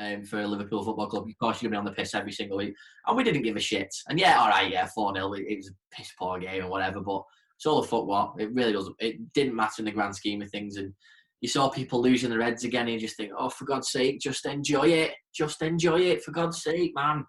um, 0.01 0.23
for 0.23 0.45
Liverpool 0.45 0.83
Football 0.83 1.07
Club. 1.07 1.27
Of 1.27 1.37
course, 1.37 1.61
you're 1.61 1.71
going 1.71 1.83
to 1.83 1.83
be 1.83 1.89
on 1.89 1.95
the 1.95 2.01
piss 2.01 2.15
every 2.15 2.31
single 2.31 2.57
week. 2.57 2.73
And 3.05 3.15
we 3.15 3.23
didn't 3.23 3.43
give 3.43 3.55
a 3.55 3.59
shit. 3.59 3.93
And 4.09 4.19
yeah, 4.19 4.39
all 4.39 4.49
right, 4.49 4.71
yeah, 4.71 4.87
4 4.87 5.15
0. 5.15 5.33
It, 5.33 5.45
it, 5.47 5.57
was 5.57 5.69
a 5.69 5.95
piss 5.95 6.11
poor 6.17 6.39
game 6.39 6.65
or 6.65 6.69
whatever, 6.69 6.99
but 7.01 7.23
it's 7.57 7.65
all 7.65 7.79
a 7.79 7.83
football. 7.83 8.35
It 8.39 8.53
really 8.53 8.73
doesn't. 8.73 8.95
It 8.99 9.33
didn't 9.33 9.55
matter 9.55 9.75
in 9.79 9.85
the 9.85 9.91
grand 9.91 10.15
scheme 10.15 10.41
of 10.41 10.49
things. 10.49 10.77
And 10.77 10.93
you 11.41 11.47
saw 11.47 11.69
people 11.69 12.01
losing 12.01 12.29
their 12.29 12.41
heads 12.41 12.63
again, 12.63 12.87
and 12.87 12.93
you 12.93 12.99
just 12.99 13.17
think, 13.17 13.31
oh, 13.37 13.49
for 13.49 13.65
God's 13.65 13.91
sake, 13.91 14.19
just 14.19 14.45
enjoy 14.45 14.87
it. 14.87 15.13
Just 15.33 15.61
enjoy 15.61 15.99
it, 15.99 16.23
for 16.23 16.31
God's 16.31 16.61
sake, 16.63 16.93
man. 16.95 17.25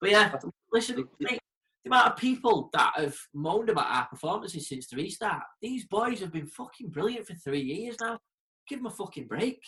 But 0.00 0.10
yeah, 0.10 0.32
listen, 0.72 1.04
mate, 1.20 1.40
the 1.84 1.90
amount 1.90 2.08
of 2.08 2.16
people 2.16 2.70
that 2.72 2.92
have 2.96 3.16
moaned 3.34 3.70
about 3.70 3.90
our 3.90 4.06
performances 4.06 4.68
since 4.68 4.86
the 4.88 4.96
restart, 4.96 5.42
these 5.60 5.86
boys 5.86 6.20
have 6.20 6.32
been 6.32 6.46
fucking 6.46 6.90
brilliant 6.90 7.26
for 7.26 7.34
three 7.34 7.60
years 7.60 7.96
now. 8.00 8.18
Give 8.68 8.78
them 8.78 8.86
a 8.86 8.90
fucking 8.90 9.26
break 9.26 9.60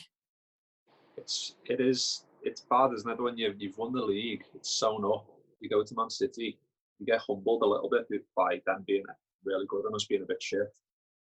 it's 1.16 1.54
it 1.66 1.80
is 1.80 2.24
it's 2.44 2.62
bad, 2.62 2.92
isn't 2.94 3.10
it? 3.10 3.20
When 3.20 3.36
you've 3.36 3.60
you've 3.60 3.78
won 3.78 3.92
the 3.92 4.02
league, 4.02 4.44
it's 4.54 4.70
sewn 4.70 5.04
up. 5.04 5.26
You 5.60 5.68
go 5.68 5.82
to 5.82 5.94
Man 5.94 6.10
City, 6.10 6.58
you 6.98 7.06
get 7.06 7.20
humbled 7.20 7.62
a 7.62 7.66
little 7.66 7.90
bit 7.90 8.06
by 8.36 8.60
them 8.66 8.84
being 8.86 9.04
really 9.44 9.66
good 9.68 9.84
and 9.84 9.94
us 9.94 10.06
being 10.06 10.22
a 10.22 10.26
bit 10.26 10.42
shit. 10.42 10.72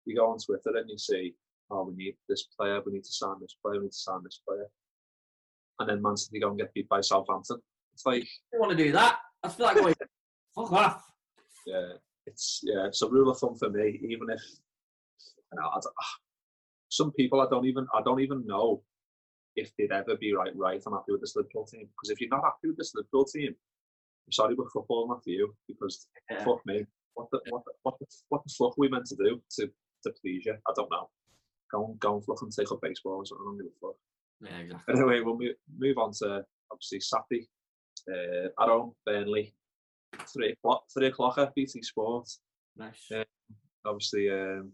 You 0.06 0.16
go 0.16 0.32
on 0.32 0.38
Twitter 0.38 0.78
and 0.78 0.90
you 0.90 0.98
see, 0.98 1.34
oh, 1.70 1.86
we 1.86 1.96
need 1.96 2.16
this 2.30 2.44
player, 2.58 2.82
we 2.86 2.94
need 2.94 3.04
to 3.04 3.12
sign 3.12 3.36
this 3.42 3.56
player, 3.62 3.80
we 3.80 3.86
need 3.86 3.92
to 3.92 3.98
sign 3.98 4.24
this 4.24 4.42
player, 4.48 4.68
and 5.80 5.90
then 5.90 6.02
Man 6.02 6.18
City 6.18 6.40
go 6.40 6.50
and 6.50 6.58
get 6.58 6.74
beat 6.74 6.90
by 6.90 7.02
Southampton. 7.02 7.58
It's 7.94 8.06
like 8.06 8.24
you 8.54 8.60
want 8.60 8.78
to 8.78 8.84
do 8.84 8.92
that. 8.92 9.20
I 9.44 9.50
feel 9.50 9.66
like 9.66 9.78
going 9.78 9.94
fuck 10.56 10.72
off. 10.72 11.04
Yeah, 11.66 11.94
it's 12.26 12.62
yeah, 12.64 12.86
it's 12.86 13.02
a 13.02 13.10
rule 13.10 13.32
of 13.32 13.40
thumb 13.40 13.56
for 13.56 13.70
me. 13.70 14.00
Even 14.04 14.30
if 14.30 14.42
you 15.52 15.60
know, 15.60 15.70
some 16.90 17.12
people 17.12 17.42
I 17.42 17.48
don't 17.50 17.66
even 17.66 17.88
I 17.94 18.02
don't 18.02 18.22
even 18.22 18.46
know 18.46 18.84
if 19.58 19.76
they'd 19.76 19.92
ever 19.92 20.16
be 20.16 20.34
right, 20.34 20.56
right, 20.56 20.82
I'm 20.86 20.94
happy 20.94 21.12
with 21.12 21.22
this 21.22 21.36
Liverpool 21.36 21.66
team. 21.66 21.90
Because 21.90 22.12
if 22.12 22.22
you're 22.22 22.30
not 22.30 22.44
happy 22.46 22.68
with 22.68 22.78
this 22.78 22.94
Liverpool 22.96 23.26
team, 23.26 23.50
I'm 23.50 24.32
sorry, 24.32 24.56
but 24.56 24.72
football 24.72 25.08
not 25.10 25.24
for 25.24 25.32
you. 25.32 25.54
Because 25.68 26.08
yeah. 26.30 26.44
fuck 26.46 26.66
me, 26.66 26.86
what 27.16 27.28
the 27.32 27.40
what 27.50 27.64
the, 27.66 27.72
what 27.84 27.96
the 28.00 28.06
what 28.30 28.44
the 28.44 28.54
fuck 28.58 28.72
are 28.72 28.76
we 28.78 28.90
meant 28.90 29.06
to 29.08 29.16
do 29.16 29.42
to 29.60 29.68
to 30.04 30.14
please 30.22 30.46
you? 30.46 30.54
I 30.54 30.72
don't 30.76 30.92
know. 30.92 31.10
Go 31.72 31.86
and 31.88 32.00
go 32.00 32.16
and 32.16 32.24
fuck 32.24 32.42
and 32.44 32.52
take 32.52 32.72
up 32.72 32.80
baseball 32.82 33.18
or 33.18 33.26
something. 33.26 33.46
I 33.46 33.50
don't 33.50 33.58
give 33.58 33.68
a 33.68 33.88
fuck. 33.88 33.96
Yeah, 34.42 34.60
exactly. 34.60 34.94
Anyway, 34.94 35.20
we'll 35.22 35.38
move, 35.38 35.56
move 35.78 35.98
on 35.98 36.12
to 36.22 36.46
obviously 36.72 37.00
Saturday. 37.02 37.50
Uh, 38.10 38.48
at 38.62 38.70
home, 38.70 38.94
Burnley, 39.06 39.54
three 40.32 40.52
o'clock, 40.52 40.84
three 40.94 41.08
o'clock 41.08 41.38
at 41.40 41.54
BT 41.56 41.82
Sport. 41.82 42.30
Nice. 42.78 43.12
Uh, 43.14 43.24
obviously, 43.86 44.30
um, 44.30 44.72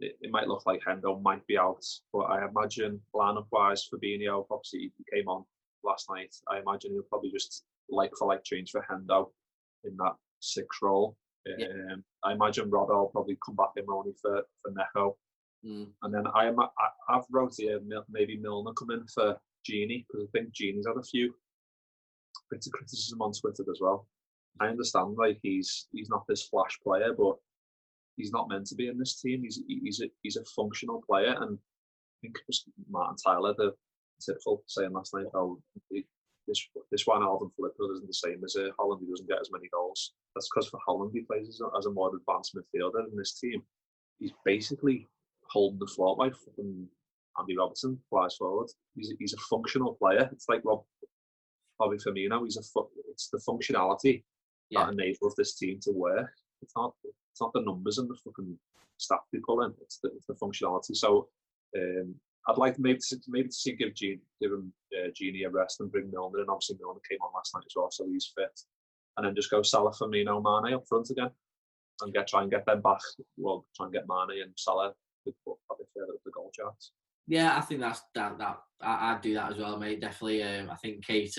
it, 0.00 0.16
it, 0.20 0.30
might 0.30 0.48
look 0.48 0.64
like 0.66 0.80
Hendo 0.86 1.20
might 1.22 1.46
be 1.46 1.58
out, 1.58 1.84
but 2.12 2.24
I 2.24 2.46
imagine 2.46 3.00
lineup 3.14 3.46
wise, 3.50 3.88
Fabinho 3.92 4.46
obviously 4.50 4.92
he 4.96 5.04
came 5.12 5.28
on 5.28 5.44
last 5.84 6.08
night. 6.10 6.34
I 6.48 6.58
imagine 6.58 6.92
he'll 6.92 7.02
probably 7.02 7.30
just 7.30 7.64
like 7.88 8.12
for 8.18 8.28
like 8.28 8.44
change 8.44 8.70
for 8.70 8.84
Hendo 8.90 9.30
in 9.84 9.96
that 9.96 10.14
six 10.40 10.66
role. 10.82 11.16
Yeah. 11.46 11.66
Um, 11.92 12.04
I 12.24 12.32
imagine 12.32 12.70
Robbo 12.70 12.90
will 12.90 13.06
probably 13.06 13.38
come 13.44 13.56
back 13.56 13.70
in 13.76 13.84
only 13.88 14.12
for 14.20 14.42
for 14.62 14.72
Neco. 14.72 15.16
Mm. 15.64 15.88
And 16.02 16.14
then 16.14 16.24
I, 16.34 16.46
am, 16.46 16.60
I 16.60 16.66
I've 17.08 17.24
wrote 17.30 17.54
here 17.56 17.80
maybe 18.08 18.36
Milner 18.36 18.72
come 18.72 18.90
in 18.90 19.06
for 19.06 19.36
Gini 19.68 20.04
because 20.06 20.26
I 20.26 20.30
think 20.32 20.52
Gini's 20.52 20.86
had 20.86 20.96
a 20.96 21.02
few 21.02 21.34
bits 22.50 22.66
of 22.66 22.72
criticism 22.72 23.20
on 23.22 23.32
Twitter 23.32 23.64
as 23.70 23.78
well. 23.80 24.06
I 24.60 24.68
understand 24.68 25.16
like 25.16 25.38
he's 25.42 25.86
he's 25.92 26.08
not 26.08 26.24
this 26.28 26.48
flash 26.48 26.78
player, 26.82 27.12
but 27.16 27.36
he's 28.18 28.32
not 28.32 28.48
meant 28.50 28.66
to 28.66 28.74
be 28.74 28.88
in 28.88 28.98
this 28.98 29.20
team. 29.20 29.42
He's 29.42 29.62
he's 29.66 30.00
a 30.02 30.10
he's 30.22 30.36
a 30.36 30.44
functional 30.44 31.02
player, 31.08 31.34
and 31.40 31.56
I 31.58 32.16
think 32.20 32.36
it 32.36 32.44
was 32.46 32.64
Martin 32.90 33.16
Tyler, 33.24 33.54
the 33.56 33.72
typical 34.20 34.62
saying 34.66 34.92
last 34.92 35.14
night, 35.14 35.26
"Oh, 35.34 35.58
this 36.46 36.66
this 36.90 37.06
one 37.06 37.22
Alvin 37.22 37.50
Filippo 37.56 37.92
isn't 37.92 38.06
the 38.06 38.12
same 38.14 38.42
as 38.44 38.56
uh, 38.56 38.68
Holland. 38.78 39.02
He 39.04 39.10
doesn't 39.10 39.28
get 39.28 39.40
as 39.40 39.50
many 39.52 39.68
goals. 39.72 40.12
That's 40.34 40.48
because 40.52 40.68
for 40.68 40.80
Holland 40.86 41.12
he 41.14 41.20
plays 41.22 41.48
as 41.48 41.60
a, 41.60 41.78
as 41.78 41.86
a 41.86 41.90
more 41.90 42.10
advanced 42.14 42.54
midfielder 42.56 43.08
in 43.10 43.16
this 43.16 43.38
team. 43.38 43.62
He's 44.18 44.32
basically 44.44 45.06
holding 45.50 45.78
the 45.78 45.86
fort 45.86 46.18
by 46.18 46.30
fucking 46.30 46.88
Andy 47.38 47.56
Robertson 47.56 47.98
flies 48.10 48.34
forward. 48.36 48.68
He's, 48.96 49.12
he's 49.18 49.34
a 49.34 49.38
functional 49.48 49.94
player. 49.94 50.28
It's 50.32 50.48
like 50.48 50.62
Rob 50.64 50.82
Bobby 51.78 51.96
Firmino. 51.98 52.42
He's 52.44 52.56
a 52.56 52.62
fu- 52.62 52.88
it's 53.10 53.28
the 53.28 53.38
functionality 53.38 54.24
Yeah. 54.70 54.86
that 54.86 54.92
enables 54.94 55.34
this 55.36 55.54
team 55.54 55.78
to 55.82 55.92
work. 55.92 56.30
It's 56.62 56.74
not 56.76 56.94
it's 57.38 57.40
not 57.40 57.52
the 57.52 57.70
numbers 57.70 57.98
and 57.98 58.10
the 58.10 58.16
fucking 58.16 58.58
stuff 58.96 59.20
pull 59.46 59.62
in. 59.62 59.72
It's 59.80 60.00
the, 60.02 60.08
it's 60.08 60.26
the 60.26 60.34
functionality. 60.34 60.96
So 60.96 61.28
um, 61.76 62.14
I'd 62.48 62.56
like 62.56 62.78
maybe 62.80 62.98
to, 63.10 63.16
maybe 63.28 63.48
to 63.48 63.54
see 63.54 63.76
give 63.76 63.94
Gini, 63.94 64.18
give 64.42 64.50
him 64.50 64.72
uh, 64.92 65.10
Gini 65.10 65.46
a 65.46 65.50
rest 65.50 65.80
and 65.80 65.90
bring 65.92 66.10
Milner. 66.10 66.40
And 66.40 66.50
obviously 66.50 66.78
Milner 66.80 67.00
came 67.08 67.20
on 67.22 67.30
last 67.32 67.54
night 67.54 67.64
as 67.64 67.74
well, 67.76 67.90
so 67.92 68.06
he's 68.06 68.32
fit. 68.36 68.60
And 69.16 69.26
then 69.26 69.36
just 69.36 69.52
go 69.52 69.62
Salah, 69.62 69.92
Firmino, 69.92 70.42
Mane 70.42 70.74
up 70.74 70.84
front 70.88 71.10
again, 71.10 71.30
and 72.00 72.12
get 72.12 72.26
try 72.26 72.42
and 72.42 72.50
get 72.50 72.66
them 72.66 72.82
back. 72.82 73.00
Well, 73.36 73.66
try 73.76 73.86
and 73.86 73.92
get 73.92 74.06
Mane 74.08 74.42
and 74.42 74.52
Salah 74.56 74.94
put 75.24 75.56
probably 75.68 75.86
further 75.94 76.14
up 76.14 76.20
the 76.24 76.32
goal 76.32 76.50
charts. 76.52 76.90
Yeah, 77.28 77.56
I 77.56 77.60
think 77.60 77.80
that's 77.80 78.02
that. 78.14 78.38
That 78.38 78.58
I, 78.80 79.12
I'd 79.12 79.20
do 79.22 79.34
that 79.34 79.52
as 79.52 79.58
well, 79.58 79.78
mate. 79.78 80.00
Definitely. 80.00 80.42
Um, 80.42 80.70
I 80.70 80.76
think 80.76 81.06
Kate 81.06 81.32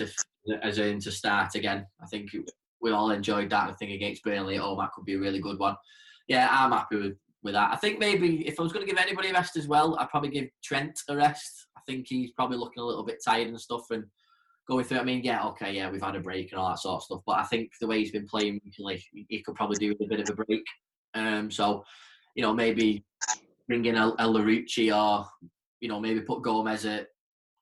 as 0.62 0.78
in 0.78 1.00
to 1.00 1.10
start 1.10 1.56
again. 1.56 1.86
I 2.02 2.06
think 2.06 2.30
we 2.80 2.92
all 2.92 3.10
enjoyed 3.10 3.50
that. 3.50 3.70
I 3.70 3.72
think 3.72 3.92
against 3.92 4.24
Burnley 4.24 4.56
at 4.56 4.60
home 4.60 4.78
that 4.78 4.92
could 4.92 5.04
be 5.04 5.14
a 5.14 5.18
really 5.18 5.40
good 5.40 5.58
one. 5.58 5.76
Yeah, 6.28 6.48
I'm 6.50 6.72
happy 6.72 6.96
with 6.96 7.16
with 7.42 7.54
that. 7.54 7.72
I 7.72 7.76
think 7.76 7.98
maybe 7.98 8.46
if 8.46 8.60
I 8.60 8.62
was 8.62 8.72
going 8.72 8.84
to 8.84 8.90
give 8.90 9.00
anybody 9.00 9.30
a 9.30 9.32
rest 9.32 9.56
as 9.56 9.66
well, 9.66 9.96
I'd 9.98 10.10
probably 10.10 10.30
give 10.30 10.48
Trent 10.62 11.00
a 11.08 11.16
rest. 11.16 11.66
I 11.76 11.80
think 11.86 12.06
he's 12.08 12.32
probably 12.32 12.58
looking 12.58 12.82
a 12.82 12.86
little 12.86 13.04
bit 13.04 13.22
tired 13.24 13.48
and 13.48 13.58
stuff 13.58 13.86
and 13.90 14.04
going 14.68 14.84
through. 14.84 14.98
I 14.98 15.04
mean, 15.04 15.22
yeah, 15.24 15.46
okay, 15.46 15.72
yeah, 15.72 15.90
we've 15.90 16.02
had 16.02 16.16
a 16.16 16.20
break 16.20 16.52
and 16.52 16.60
all 16.60 16.68
that 16.68 16.78
sort 16.78 16.96
of 16.96 17.02
stuff, 17.02 17.20
but 17.26 17.38
I 17.38 17.44
think 17.44 17.70
the 17.80 17.86
way 17.86 18.00
he's 18.00 18.12
been 18.12 18.26
playing 18.26 18.60
recently, 18.64 19.02
he 19.28 19.42
could 19.42 19.54
probably 19.54 19.78
do 19.78 19.88
with 19.88 20.06
a 20.06 20.16
bit 20.16 20.28
of 20.28 20.38
a 20.38 20.44
break. 20.44 20.64
Um, 21.14 21.50
so 21.50 21.82
you 22.34 22.42
know, 22.42 22.54
maybe 22.54 23.04
bring 23.66 23.84
in 23.84 23.96
El 23.96 24.16
Larouci 24.16 24.94
or 24.94 25.26
you 25.80 25.88
know, 25.88 26.00
maybe 26.00 26.20
put 26.20 26.42
Gomez 26.42 26.84
at, 26.84 27.08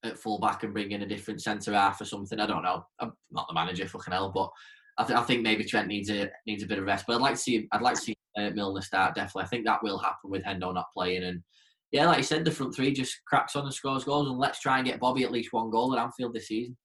at 0.04 0.18
full 0.18 0.38
back 0.38 0.64
and 0.64 0.72
bring 0.72 0.90
in 0.92 1.02
a 1.02 1.06
different 1.06 1.40
centre 1.40 1.72
half 1.72 2.00
or 2.00 2.04
something. 2.04 2.38
I 2.40 2.46
don't 2.46 2.62
know. 2.62 2.84
I'm 3.00 3.12
not 3.30 3.46
the 3.48 3.54
manager, 3.54 3.86
fucking 3.86 4.12
hell, 4.12 4.30
but 4.34 4.50
I, 4.98 5.04
th- 5.04 5.18
I 5.18 5.22
think 5.22 5.42
maybe 5.42 5.64
Trent 5.64 5.88
needs 5.88 6.10
a 6.10 6.30
needs 6.46 6.62
a 6.62 6.66
bit 6.66 6.78
of 6.78 6.84
rest. 6.84 7.04
But 7.06 7.16
I'd 7.16 7.22
like 7.22 7.34
to 7.34 7.40
see 7.40 7.68
I'd 7.72 7.82
like 7.82 7.94
to 7.94 8.00
see 8.00 8.16
uh, 8.38 8.50
Milner 8.50 8.82
start 8.82 9.14
definitely. 9.14 9.44
I 9.44 9.46
think 9.48 9.64
that 9.66 9.82
will 9.82 9.98
happen 9.98 10.30
with 10.30 10.44
Hendo 10.44 10.72
not 10.74 10.86
playing 10.94 11.24
and. 11.24 11.42
Yeah, 11.90 12.04
like 12.04 12.18
you 12.18 12.22
said, 12.22 12.44
the 12.44 12.50
front 12.50 12.74
three 12.74 12.92
just 12.92 13.16
cracks 13.26 13.56
on 13.56 13.64
and 13.64 13.72
scores 13.72 14.04
goals, 14.04 14.28
and 14.28 14.36
let's 14.38 14.60
try 14.60 14.76
and 14.76 14.86
get 14.86 15.00
Bobby 15.00 15.24
at 15.24 15.32
least 15.32 15.54
one 15.54 15.70
goal 15.70 15.96
at 15.96 16.02
Anfield 16.02 16.34
this 16.34 16.48
season. 16.48 16.76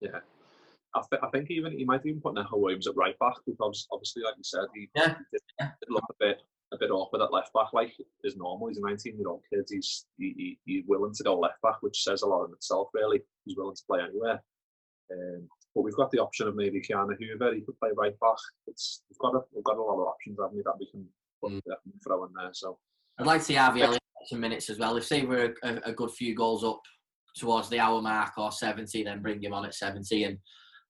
Yeah, 0.00 0.20
I, 0.94 1.00
th- 1.10 1.22
I 1.24 1.28
think 1.30 1.50
even 1.50 1.76
he 1.76 1.84
might 1.84 2.06
even 2.06 2.20
put 2.20 2.34
Neil 2.34 2.46
Williams 2.52 2.86
at 2.86 2.94
right 2.96 3.18
back 3.18 3.34
because 3.48 3.88
obviously, 3.90 4.22
like 4.22 4.34
you 4.36 4.44
said, 4.44 4.66
he, 4.72 4.88
Yeah. 4.94 5.16
did, 5.32 5.40
did 5.58 5.88
look 5.90 6.04
a 6.08 6.14
bit 6.20 6.38
a 6.72 6.78
bit 6.78 6.92
awkward 6.92 7.20
at 7.22 7.32
left 7.32 7.52
back, 7.52 7.72
like 7.72 7.94
is 8.22 8.36
normal. 8.36 8.68
He's 8.68 8.78
a 8.78 8.80
19 8.80 9.18
year 9.18 9.28
old 9.28 9.42
kid. 9.52 9.64
He's 9.68 10.06
he, 10.18 10.34
he, 10.36 10.58
he's 10.66 10.84
willing 10.86 11.14
to 11.14 11.24
go 11.24 11.36
left 11.36 11.60
back, 11.60 11.78
which 11.80 12.04
says 12.04 12.22
a 12.22 12.26
lot 12.28 12.44
in 12.44 12.52
itself. 12.52 12.90
Really, 12.94 13.22
he's 13.44 13.56
willing 13.56 13.74
to 13.74 13.82
play 13.90 14.02
anywhere. 14.08 14.40
Um, 15.12 15.48
but 15.74 15.82
we've 15.82 15.96
got 15.96 16.10
the 16.10 16.18
option 16.18 16.46
of 16.46 16.54
maybe 16.54 16.80
Ki-Jana 16.80 17.14
Hoever. 17.20 17.54
He 17.54 17.62
could 17.62 17.78
play 17.78 17.90
right 17.96 18.18
back. 18.20 18.36
It's 18.66 19.02
we've 19.10 19.18
got 19.18 19.34
a 19.34 19.40
we've 19.52 19.64
got 19.64 19.76
a 19.76 19.82
lot 19.82 20.00
of 20.00 20.08
options, 20.08 20.38
haven't 20.40 20.56
we, 20.56 20.62
that 20.62 20.78
we 20.78 20.90
can 20.90 21.06
put, 21.42 21.52
Mm. 21.52 21.60
that 21.66 21.78
we 21.84 21.92
throw 22.02 22.24
in 22.24 22.32
there. 22.36 22.50
So 22.52 22.78
I'd 23.18 23.26
like 23.26 23.40
to 23.40 23.44
see 23.44 23.54
Harvey 23.54 23.82
Elliott 23.82 24.02
get 24.20 24.28
some 24.28 24.40
minutes 24.40 24.70
as 24.70 24.78
well. 24.78 24.96
If 24.96 25.04
say 25.04 25.24
we're 25.24 25.54
a, 25.62 25.80
a, 25.86 25.92
good 25.92 26.10
few 26.10 26.34
goals 26.34 26.64
up 26.64 26.80
towards 27.36 27.68
the 27.68 27.80
hour 27.80 28.00
mark 28.00 28.32
or 28.38 28.50
70, 28.50 29.02
then 29.04 29.22
bring 29.22 29.42
him 29.42 29.52
on 29.52 29.64
at 29.64 29.74
70. 29.74 30.24
And 30.24 30.38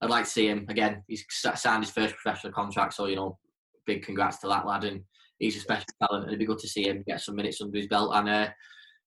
I'd 0.00 0.10
like 0.10 0.24
to 0.24 0.30
see 0.30 0.48
him 0.48 0.66
again. 0.68 1.02
He's 1.08 1.24
signed 1.30 1.84
his 1.84 1.92
first 1.92 2.14
professional 2.14 2.52
contract, 2.52 2.94
so 2.94 3.06
you 3.06 3.16
know, 3.16 3.38
big 3.86 4.04
congrats 4.04 4.38
to 4.40 4.48
that 4.48 4.66
lad. 4.66 4.84
And 4.84 5.02
he's 5.38 5.56
a 5.56 5.60
special 5.60 5.86
talent, 6.00 6.24
and 6.24 6.30
it'd 6.30 6.38
be 6.38 6.46
good 6.46 6.58
to 6.58 6.68
see 6.68 6.88
him 6.88 7.04
get 7.06 7.20
some 7.20 7.36
minutes 7.36 7.60
under 7.60 7.76
his 7.76 7.88
belt 7.88 8.12
and 8.14 8.28
uh, 8.28 8.48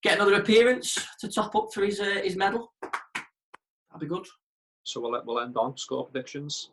get 0.02 0.16
another 0.16 0.34
appearance 0.34 0.98
to 1.20 1.28
top 1.28 1.54
up 1.56 1.68
for 1.72 1.84
his 1.84 2.00
uh, 2.00 2.20
his 2.22 2.36
medal. 2.36 2.72
That'd 2.82 4.00
be 4.00 4.06
good. 4.06 4.26
So 4.88 5.00
we'll 5.02 5.22
we'll 5.26 5.40
end 5.40 5.56
on 5.58 5.76
score 5.76 6.06
predictions. 6.06 6.70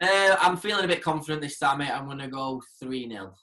Uh, 0.00 0.36
I'm 0.40 0.56
feeling 0.56 0.84
a 0.84 0.88
bit 0.88 1.02
confident 1.02 1.42
this 1.42 1.58
time, 1.58 1.78
mate. 1.78 1.90
I'm 1.90 2.06
going 2.06 2.18
to 2.18 2.28
go 2.28 2.62
3 2.78 3.08
0. 3.10 3.34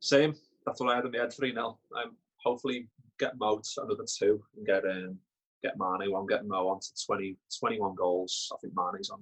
Same. 0.00 0.34
That's 0.64 0.80
what 0.80 0.90
I 0.90 0.96
had 0.96 1.04
in 1.04 1.10
my 1.10 1.18
head. 1.18 1.32
Three 1.32 1.52
0 1.52 1.78
Um, 1.96 2.16
hopefully 2.42 2.88
get 3.18 3.36
Mo 3.38 3.58
to 3.58 3.82
another 3.82 4.04
two 4.06 4.42
and 4.56 4.64
get 4.64 4.84
um, 4.84 5.18
get 5.64 5.74
Mane 5.78 6.10
one, 6.12 6.26
get 6.26 6.46
Mo 6.46 6.68
on 6.68 6.80
to 6.80 6.88
20, 7.06 7.36
21 7.58 7.94
goals. 7.96 8.50
I 8.52 8.56
think 8.60 8.74
Mane's 8.76 9.10
on 9.10 9.20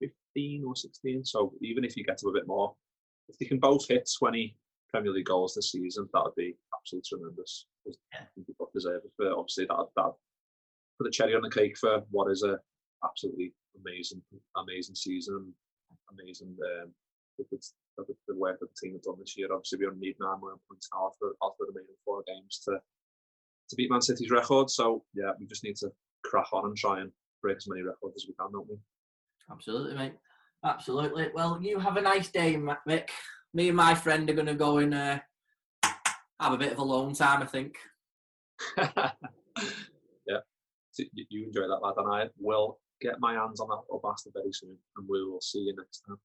fifteen 0.00 0.64
or 0.64 0.74
sixteen. 0.74 1.24
So 1.24 1.52
even 1.60 1.84
if 1.84 1.96
you 1.96 2.04
get 2.04 2.16
to 2.18 2.28
a 2.28 2.32
bit 2.32 2.46
more, 2.46 2.74
if 3.28 3.38
they 3.38 3.46
can 3.46 3.58
both 3.58 3.86
hit 3.86 4.10
twenty 4.18 4.56
Premier 4.90 5.12
League 5.12 5.26
goals 5.26 5.54
this 5.54 5.72
season, 5.72 6.08
that 6.14 6.24
would 6.24 6.34
be 6.34 6.56
absolutely 6.74 7.08
tremendous. 7.08 7.66
I 7.86 7.92
think 8.34 8.46
they 8.46 8.54
both 8.58 8.72
deserve 8.72 9.02
it. 9.04 9.12
For 9.16 9.32
obviously 9.32 9.66
that 9.66 9.86
that 9.96 10.12
put 10.98 11.04
the 11.04 11.10
cherry 11.10 11.34
on 11.34 11.42
the 11.42 11.50
cake 11.50 11.76
for 11.78 12.02
what 12.10 12.30
is 12.30 12.42
a 12.42 12.58
absolutely 13.04 13.52
amazing, 13.80 14.20
amazing 14.56 14.94
season, 14.94 15.36
and 15.36 16.20
amazing 16.20 16.56
um, 16.82 16.90
the, 17.38 17.44
the, 17.50 17.58
the, 17.98 18.14
the 18.26 18.36
work 18.36 18.58
that 18.60 18.68
the 18.68 18.86
team 18.86 18.94
have 18.94 19.02
done 19.02 19.16
this 19.18 19.36
year. 19.36 19.48
Obviously, 19.52 19.78
we 19.78 19.86
only 19.86 20.00
need 20.00 20.16
nine 20.20 20.40
more 20.40 20.58
points 20.68 20.88
now 20.92 21.06
after, 21.06 21.34
after 21.42 21.60
the 21.60 21.72
remaining 21.72 21.96
four 22.04 22.22
games 22.26 22.60
to 22.64 22.78
to 23.68 23.76
beat 23.76 23.90
Man 23.90 24.00
City's 24.00 24.30
record. 24.30 24.70
So 24.70 25.04
yeah, 25.14 25.32
we 25.38 25.46
just 25.46 25.64
need 25.64 25.76
to 25.76 25.92
crack 26.24 26.52
on 26.52 26.66
and 26.66 26.76
try 26.76 27.00
and 27.00 27.12
break 27.42 27.58
as 27.58 27.68
many 27.68 27.82
records 27.82 28.16
as 28.16 28.26
we 28.26 28.34
can, 28.34 28.50
don't 28.52 28.68
we? 28.68 28.76
Absolutely, 29.50 29.94
mate. 29.94 30.14
Absolutely. 30.64 31.28
Well, 31.34 31.58
you 31.62 31.78
have 31.78 31.96
a 31.96 32.02
nice 32.02 32.28
day, 32.28 32.56
Mick. 32.56 33.10
Me 33.54 33.68
and 33.68 33.76
my 33.76 33.94
friend 33.94 34.28
are 34.28 34.34
going 34.34 34.46
to 34.46 34.54
go 34.54 34.78
and 34.78 34.94
uh, 34.94 35.18
have 36.40 36.52
a 36.52 36.58
bit 36.58 36.72
of 36.72 36.78
alone 36.78 37.14
time, 37.14 37.42
I 37.42 37.46
think. 37.46 37.76
you 41.28 41.46
enjoy 41.46 41.62
that, 41.62 41.80
lad, 41.82 41.94
and 41.96 42.12
I 42.12 42.28
will 42.38 42.78
get 43.00 43.20
my 43.20 43.34
hands 43.34 43.60
on 43.60 43.68
that 43.68 43.82
little 43.88 44.00
bastard 44.02 44.32
very 44.34 44.52
soon, 44.52 44.76
and 44.96 45.08
we 45.08 45.24
will 45.24 45.40
see 45.40 45.60
you 45.60 45.74
next 45.76 46.02
time. 46.06 46.18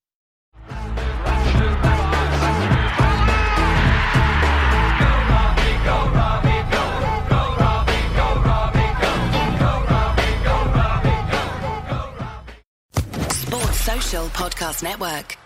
Sports 13.30 13.80
Social 13.80 14.26
Podcast 14.30 14.84
Network. 14.84 15.43